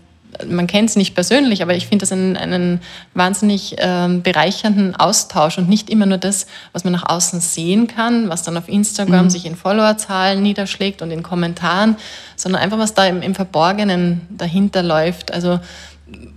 man 0.45 0.67
kennt 0.67 0.89
es 0.89 0.95
nicht 0.97 1.15
persönlich, 1.15 1.61
aber 1.61 1.75
ich 1.75 1.87
finde 1.87 2.03
das 2.03 2.11
einen, 2.11 2.35
einen 2.35 2.81
wahnsinnig 3.13 3.75
ähm, 3.77 4.21
bereichernden 4.21 4.93
Austausch 4.93 5.57
und 5.57 5.69
nicht 5.69 5.89
immer 5.89 6.05
nur 6.05 6.17
das, 6.17 6.47
was 6.73 6.83
man 6.83 6.91
nach 6.91 7.07
außen 7.07 7.39
sehen 7.39 7.87
kann, 7.87 8.27
was 8.27 8.43
dann 8.43 8.57
auf 8.57 8.67
Instagram 8.67 9.25
mhm. 9.25 9.29
sich 9.29 9.45
in 9.45 9.55
Followerzahlen 9.55 10.41
niederschlägt 10.43 11.01
und 11.01 11.11
in 11.11 11.23
Kommentaren, 11.23 11.95
sondern 12.35 12.61
einfach, 12.61 12.79
was 12.79 12.93
da 12.93 13.05
im, 13.05 13.21
im 13.21 13.33
Verborgenen 13.33 14.27
dahinter 14.29 14.83
läuft. 14.83 15.33
Also 15.33 15.59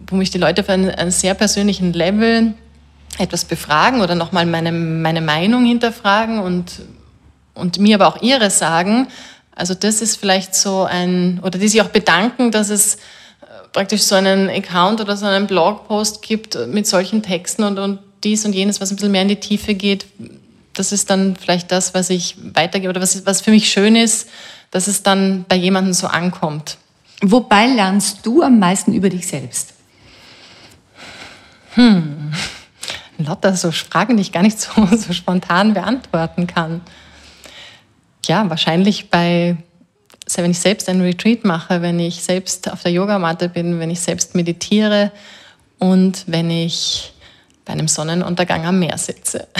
wo 0.06 0.16
mich 0.16 0.30
die 0.30 0.38
Leute 0.38 0.62
auf 0.62 0.68
einen, 0.68 0.90
einen 0.90 1.10
sehr 1.10 1.34
persönlichen 1.34 1.92
Level 1.92 2.54
etwas 3.16 3.44
befragen 3.44 4.00
oder 4.00 4.14
nochmal 4.14 4.46
meine, 4.46 4.72
meine 4.72 5.20
Meinung 5.20 5.64
hinterfragen 5.64 6.38
und, 6.38 6.82
und 7.54 7.78
mir 7.78 7.96
aber 7.96 8.08
auch 8.08 8.22
ihre 8.22 8.50
sagen. 8.50 9.08
Also 9.54 9.74
das 9.74 10.02
ist 10.02 10.16
vielleicht 10.16 10.54
so 10.54 10.84
ein, 10.84 11.40
oder 11.42 11.58
die 11.58 11.68
sich 11.68 11.82
auch 11.82 11.88
bedanken, 11.88 12.52
dass 12.52 12.70
es 12.70 12.96
äh, 12.96 12.98
praktisch 13.72 14.02
so 14.02 14.14
einen 14.14 14.48
Account 14.48 15.00
oder 15.00 15.16
so 15.16 15.26
einen 15.26 15.46
Blogpost 15.46 16.22
gibt 16.22 16.56
mit 16.68 16.86
solchen 16.86 17.22
Texten 17.22 17.64
und, 17.64 17.78
und 17.78 17.98
dies 18.22 18.44
und 18.44 18.52
jenes, 18.52 18.80
was 18.80 18.90
ein 18.90 18.96
bisschen 18.96 19.12
mehr 19.12 19.22
in 19.22 19.28
die 19.28 19.40
Tiefe 19.40 19.74
geht. 19.74 20.06
Das 20.74 20.92
ist 20.92 21.10
dann 21.10 21.34
vielleicht 21.34 21.72
das, 21.72 21.94
was 21.94 22.10
ich 22.10 22.36
weitergebe 22.54 22.90
oder 22.90 23.00
was, 23.00 23.26
was 23.26 23.40
für 23.40 23.50
mich 23.50 23.68
schön 23.68 23.96
ist, 23.96 24.28
dass 24.70 24.86
es 24.86 25.02
dann 25.02 25.44
bei 25.48 25.56
jemandem 25.56 25.92
so 25.92 26.06
ankommt. 26.06 26.76
Wobei 27.20 27.66
lernst 27.66 28.24
du 28.24 28.42
am 28.42 28.58
meisten 28.60 28.92
über 28.92 29.08
dich 29.08 29.26
selbst? 29.26 29.74
Hm. 31.74 32.27
Lotta, 33.18 33.54
so 33.54 33.72
Fragen, 33.72 34.16
die 34.16 34.22
ich 34.22 34.32
gar 34.32 34.42
nicht 34.42 34.60
so, 34.60 34.86
so 34.86 35.12
spontan 35.12 35.74
beantworten 35.74 36.46
kann. 36.46 36.80
Ja, 38.26 38.48
wahrscheinlich 38.48 39.10
bei, 39.10 39.56
wenn 40.36 40.50
ich 40.50 40.58
selbst 40.58 40.88
ein 40.88 41.00
Retreat 41.00 41.44
mache, 41.44 41.82
wenn 41.82 41.98
ich 41.98 42.22
selbst 42.22 42.70
auf 42.70 42.82
der 42.82 42.92
Yogamatte 42.92 43.48
bin, 43.48 43.80
wenn 43.80 43.90
ich 43.90 44.00
selbst 44.00 44.34
meditiere 44.34 45.12
und 45.78 46.24
wenn 46.26 46.50
ich 46.50 47.12
bei 47.64 47.72
einem 47.72 47.88
Sonnenuntergang 47.88 48.66
am 48.66 48.78
Meer 48.78 48.98
sitze. 48.98 49.46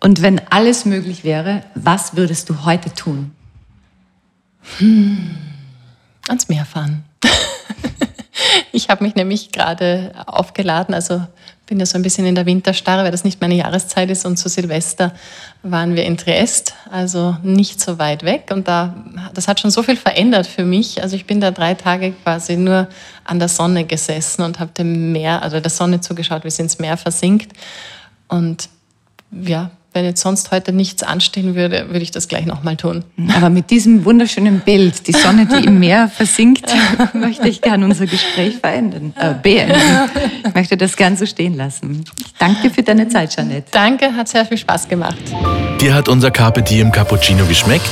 Und 0.00 0.22
wenn 0.22 0.40
alles 0.50 0.84
möglich 0.84 1.24
wäre, 1.24 1.64
was 1.74 2.14
würdest 2.14 2.48
du 2.48 2.64
heute 2.64 2.94
tun? 2.94 3.34
Hm, 4.78 5.36
ans 6.28 6.48
Meer 6.48 6.64
fahren. 6.64 7.04
ich 8.72 8.90
habe 8.90 9.02
mich 9.02 9.16
nämlich 9.16 9.50
gerade 9.50 10.12
aufgeladen, 10.26 10.94
also 10.94 11.26
bin 11.68 11.78
ja 11.78 11.86
so 11.86 11.96
ein 11.96 12.02
bisschen 12.02 12.26
in 12.26 12.34
der 12.34 12.46
Winterstarre, 12.46 13.04
weil 13.04 13.10
das 13.10 13.24
nicht 13.24 13.40
meine 13.40 13.54
Jahreszeit 13.54 14.10
ist. 14.10 14.24
Und 14.24 14.38
zu 14.38 14.48
Silvester 14.48 15.12
waren 15.62 15.94
wir 15.94 16.04
in 16.04 16.16
Triest, 16.16 16.74
also 16.90 17.36
nicht 17.42 17.80
so 17.80 17.98
weit 17.98 18.24
weg. 18.24 18.50
Und 18.50 18.66
da, 18.66 18.94
das 19.34 19.48
hat 19.48 19.60
schon 19.60 19.70
so 19.70 19.82
viel 19.82 19.96
verändert 19.96 20.46
für 20.46 20.64
mich. 20.64 21.02
Also 21.02 21.14
ich 21.14 21.26
bin 21.26 21.40
da 21.40 21.50
drei 21.50 21.74
Tage 21.74 22.12
quasi 22.12 22.56
nur 22.56 22.88
an 23.24 23.38
der 23.38 23.48
Sonne 23.48 23.84
gesessen 23.84 24.42
und 24.42 24.58
habe 24.58 24.72
dem 24.72 25.12
Meer, 25.12 25.42
also 25.42 25.60
der 25.60 25.70
Sonne 25.70 26.00
zugeschaut, 26.00 26.44
wie 26.44 26.50
sie 26.50 26.62
ins 26.62 26.78
Meer 26.78 26.96
versinkt. 26.96 27.52
Und 28.28 28.68
ja, 29.30 29.70
wenn 29.92 30.04
jetzt 30.04 30.20
sonst 30.20 30.50
heute 30.50 30.72
nichts 30.72 31.02
anstehen 31.02 31.54
würde, 31.54 31.86
würde 31.88 32.00
ich 32.00 32.10
das 32.10 32.28
gleich 32.28 32.46
nochmal 32.46 32.76
tun. 32.76 33.04
Aber 33.34 33.50
mit 33.50 33.70
diesem 33.70 34.04
wunderschönen 34.04 34.60
Bild, 34.60 35.06
die 35.06 35.12
Sonne, 35.12 35.46
die 35.46 35.66
im 35.66 35.78
Meer 35.78 36.08
versinkt, 36.08 36.72
möchte 37.14 37.48
ich 37.48 37.62
gerne 37.62 37.84
unser 37.84 38.06
Gespräch 38.06 38.58
verändern, 38.58 39.14
äh, 39.18 39.34
beenden. 39.34 39.80
Ich 40.46 40.54
möchte 40.54 40.76
das 40.76 40.96
gern 40.96 41.16
so 41.16 41.26
stehen 41.26 41.56
lassen. 41.56 42.04
Ich 42.20 42.34
danke 42.38 42.62
dir 42.62 42.70
für 42.70 42.82
deine 42.82 43.08
Zeit, 43.08 43.34
Janette. 43.36 43.68
Danke, 43.70 44.14
hat 44.14 44.28
sehr 44.28 44.44
viel 44.44 44.58
Spaß 44.58 44.88
gemacht. 44.88 45.18
Dir 45.80 45.94
hat 45.94 46.08
unser 46.08 46.30
Carpe 46.30 46.62
Diem 46.62 46.92
Cappuccino 46.92 47.46
geschmeckt? 47.46 47.88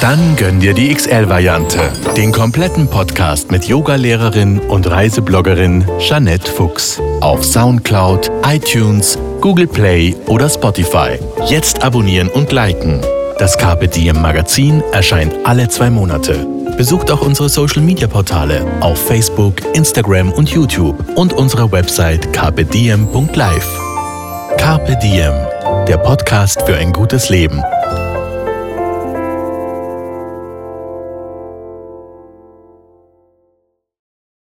Dann 0.00 0.36
gönn 0.36 0.60
dir 0.60 0.74
die 0.74 0.94
XL-Variante. 0.94 1.92
Den 2.16 2.32
kompletten 2.32 2.88
Podcast 2.88 3.50
mit 3.50 3.64
Yogalehrerin 3.64 4.60
und 4.60 4.88
Reisebloggerin 4.88 5.86
Janette 5.98 6.50
Fuchs. 6.50 7.00
Auf 7.20 7.44
Soundcloud, 7.44 8.30
iTunes, 8.46 9.18
Google 9.40 9.66
Play 9.66 10.14
oder 10.26 10.48
Spotify. 10.48 11.18
Jetzt 11.46 11.82
abonnieren 11.82 12.28
und 12.28 12.52
liken. 12.52 13.00
Das 13.38 13.56
Carpe 13.56 13.88
Diem 13.88 14.20
Magazin 14.20 14.82
erscheint 14.92 15.34
alle 15.44 15.68
zwei 15.68 15.90
Monate. 15.90 16.46
Besucht 16.76 17.10
auch 17.10 17.22
unsere 17.22 17.48
Social 17.48 17.82
Media 17.82 18.06
Portale 18.06 18.66
auf 18.80 18.98
Facebook, 18.98 19.54
Instagram 19.74 20.32
und 20.32 20.50
YouTube 20.50 20.96
und 21.16 21.32
unsere 21.32 21.70
Website 21.72 22.32
carpediem.live. 22.32 23.80
Carpe 24.58 24.96
Diem, 25.02 25.34
der 25.88 25.98
Podcast 25.98 26.62
für 26.62 26.76
ein 26.76 26.92
gutes 26.92 27.30
Leben 27.30 27.62